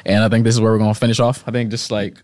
[0.06, 1.44] And I think this is where we're gonna finish off.
[1.46, 2.22] I think just like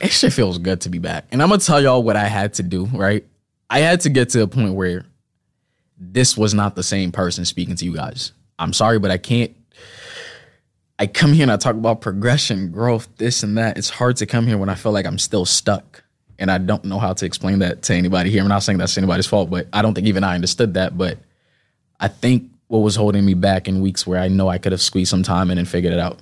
[0.00, 1.26] it shit feels good to be back.
[1.30, 3.24] And I'm gonna tell y'all what I had to do, right?
[3.70, 5.06] I had to get to a point where
[5.98, 8.32] this was not the same person speaking to you guys.
[8.58, 9.54] I'm sorry, but I can't.
[10.98, 13.78] I come here and I talk about progression, growth, this and that.
[13.78, 16.04] It's hard to come here when I feel like I'm still stuck.
[16.38, 18.42] And I don't know how to explain that to anybody here.
[18.42, 20.96] I'm not saying that's anybody's fault, but I don't think even I understood that.
[20.96, 21.18] But
[22.00, 24.80] I think what was holding me back in weeks where I know I could have
[24.80, 26.18] squeezed some time in and figured it out.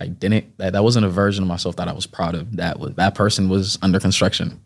[0.00, 0.56] I didn't.
[0.58, 2.56] That, that wasn't a version of myself that I was proud of.
[2.56, 4.60] That was that person was under construction.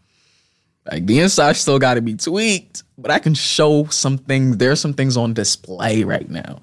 [0.90, 4.56] Like the inside still got to be tweaked, but I can show some things.
[4.56, 6.60] There's some things on display right now.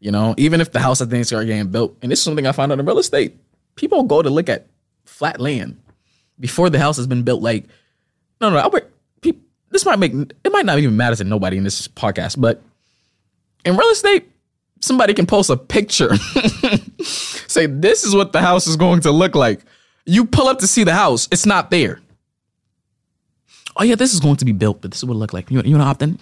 [0.00, 2.46] You know, even if the house I think is getting built, and this is something
[2.46, 3.36] I found out in real estate.
[3.74, 4.66] People go to look at
[5.04, 5.80] flat land
[6.40, 7.42] before the house has been built.
[7.42, 7.64] Like,
[8.40, 8.92] no, no, Albert.
[9.20, 12.62] People, this might make it might not even matter to nobody in this podcast, but
[13.64, 14.30] in real estate,
[14.80, 16.16] somebody can post a picture,
[17.02, 19.60] say, this is what the house is going to look like.
[20.06, 22.00] You pull up to see the house, it's not there.
[23.76, 25.50] Oh, yeah, this is going to be built, but this is what it look like.
[25.50, 26.18] You, you want to opt in?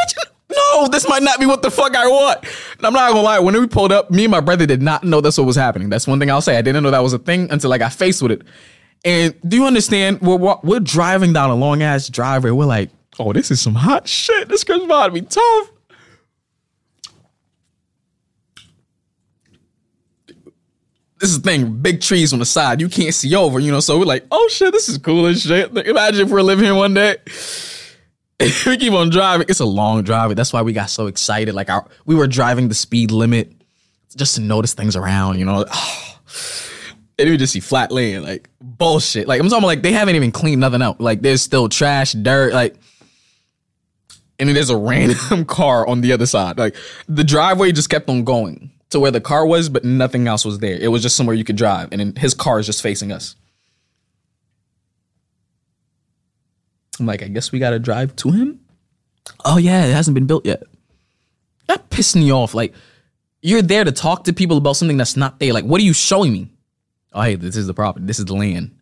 [0.00, 0.14] Bitch,
[0.50, 2.44] no, this might not be what the fuck I want.
[2.78, 5.04] And I'm not gonna lie, when we pulled up, me and my brother did not
[5.04, 5.90] know that's what was happening.
[5.90, 6.56] That's one thing I'll say.
[6.56, 8.42] I didn't know that was a thing until like I got faced with it.
[9.04, 10.20] And do you understand?
[10.20, 12.50] We're, we're driving down a long ass driveway.
[12.50, 14.48] We're like, oh, this is some hot shit.
[14.48, 15.70] This girl's about to be tough.
[21.20, 22.80] this is the thing, big trees on the side.
[22.80, 23.80] You can't see over, you know.
[23.80, 25.76] So we're like, oh shit, this is cool as shit.
[25.76, 27.18] Imagine if we're living here one day.
[28.40, 29.46] we keep on driving.
[29.48, 30.34] It's a long drive.
[30.34, 31.54] That's why we got so excited.
[31.54, 33.52] Like our we were driving the speed limit
[34.16, 35.66] just to notice things around, you know.
[37.20, 39.28] and you just see flat land, like bullshit.
[39.28, 41.00] Like I'm talking about, like they haven't even cleaned nothing out.
[41.00, 42.76] Like there's still trash, dirt, like.
[44.38, 46.58] And then there's a random car on the other side.
[46.58, 46.74] Like
[47.08, 50.58] the driveway just kept on going to where the car was, but nothing else was
[50.58, 50.78] there.
[50.78, 53.36] It was just somewhere you could drive, and then his car is just facing us.
[56.98, 58.60] I'm like, I guess we gotta drive to him.
[59.44, 60.62] Oh yeah, it hasn't been built yet.
[61.66, 62.54] That pissed me off.
[62.54, 62.74] Like,
[63.42, 65.52] you're there to talk to people about something that's not there.
[65.52, 66.50] Like, what are you showing me?
[67.12, 68.06] Oh, hey, this is the property.
[68.06, 68.76] This is the land.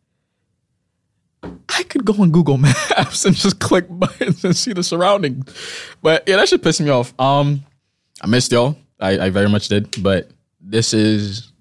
[1.43, 5.55] I could go on Google Maps and just click buttons and see the surroundings.
[6.03, 7.19] But yeah, that should piss me off.
[7.19, 7.65] Um,
[8.21, 8.77] I missed y'all.
[9.01, 10.03] I, I very much did.
[10.03, 11.53] But this is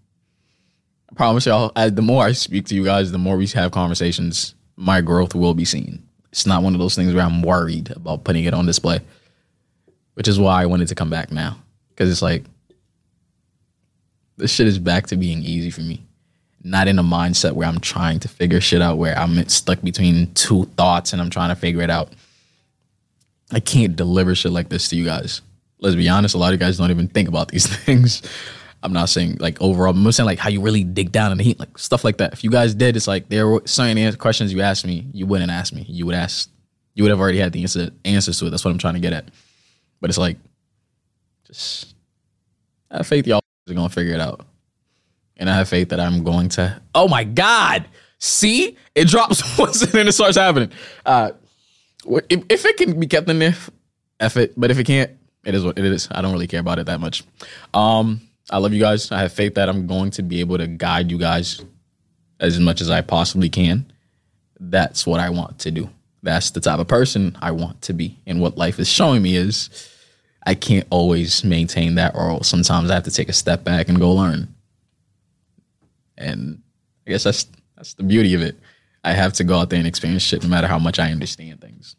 [1.12, 3.72] I promise y'all, I, the more I speak to you guys, the more we have
[3.72, 6.04] conversations, my growth will be seen.
[6.32, 9.00] It's not one of those things where I'm worried about putting it on display,
[10.16, 11.58] which is why I wanted to come back now.
[11.90, 12.44] Because it's like,
[14.36, 16.07] this shit is back to being easy for me.
[16.68, 20.34] Not in a mindset where I'm trying to figure shit out, where I'm stuck between
[20.34, 22.12] two thoughts and I'm trying to figure it out.
[23.52, 25.42] I can't deliver shit like this to you guys.
[25.80, 28.22] Let's be honest, a lot of you guys don't even think about these things.
[28.84, 31.44] I'm not saying like overall, I'm saying like how you really dig down in the
[31.44, 32.34] heat, like stuff like that.
[32.34, 35.52] If you guys did, it's like there were certain questions you asked me, you wouldn't
[35.52, 35.86] ask me.
[35.88, 36.50] You would ask,
[36.94, 38.50] you would have already had the answer, answers to it.
[38.50, 39.30] That's what I'm trying to get at.
[40.00, 40.38] But it's like,
[41.46, 41.96] just
[42.92, 44.46] have faith y'all are gonna figure it out,
[45.38, 46.82] and I have faith that I'm going to.
[46.94, 47.86] Oh my God!
[48.20, 50.72] See, it drops once and then it starts happening.
[51.06, 51.32] Uh,
[52.30, 53.56] if, if it can be kept in there,
[54.20, 54.54] F it.
[54.58, 55.12] But if it can't,
[55.46, 56.08] it is what it is.
[56.12, 57.24] I don't really care about it that much.
[57.74, 59.12] Um, I love you guys.
[59.12, 61.64] I have faith that I'm going to be able to guide you guys
[62.40, 63.92] as much as I possibly can.
[64.60, 65.90] That's what I want to do.
[66.24, 68.18] That's the type of person I want to be.
[68.26, 69.70] And what life is showing me is
[70.46, 74.00] I can't always maintain that, or sometimes I have to take a step back and
[74.00, 74.54] go learn.
[76.18, 76.62] And
[77.06, 78.58] I guess that's that's the beauty of it.
[79.04, 81.62] I have to go out there and experience shit no matter how much I understand
[81.62, 81.96] things.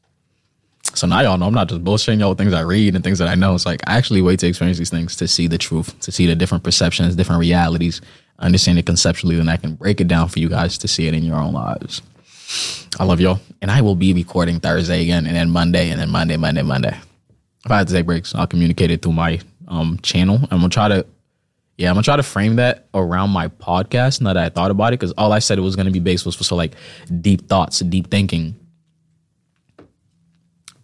[0.94, 3.18] So now y'all know I'm not just bullshitting y'all with things I read and things
[3.18, 3.54] that I know.
[3.54, 6.26] It's like I actually wait to experience these things to see the truth, to see
[6.26, 8.00] the different perceptions, different realities,
[8.38, 11.14] understand it conceptually, then I can break it down for you guys to see it
[11.14, 12.02] in your own lives.
[12.98, 13.40] I love y'all.
[13.60, 16.96] And I will be recording Thursday again and then Monday and then Monday, Monday, Monday.
[17.64, 20.40] If I have to take breaks, I'll communicate it through my um, channel.
[20.50, 21.04] I'm gonna try to
[21.78, 24.92] yeah, I'm gonna try to frame that around my podcast now that I thought about
[24.92, 26.74] it, because all I said it was gonna be based was for so like
[27.20, 28.54] deep thoughts, deep thinking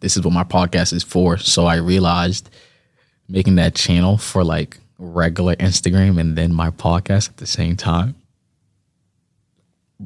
[0.05, 1.39] this is what my podcast is for.
[1.39, 2.51] So I realized
[3.27, 8.15] making that channel for like regular Instagram and then my podcast at the same time.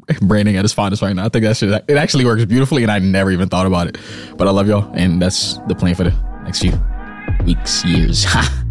[0.22, 1.26] Branding at its finest right now.
[1.26, 3.98] I think that shit it actually works beautifully and I never even thought about it.
[4.36, 6.14] But I love y'all and that's the plan for the
[6.44, 6.80] next few
[7.44, 8.24] weeks, years.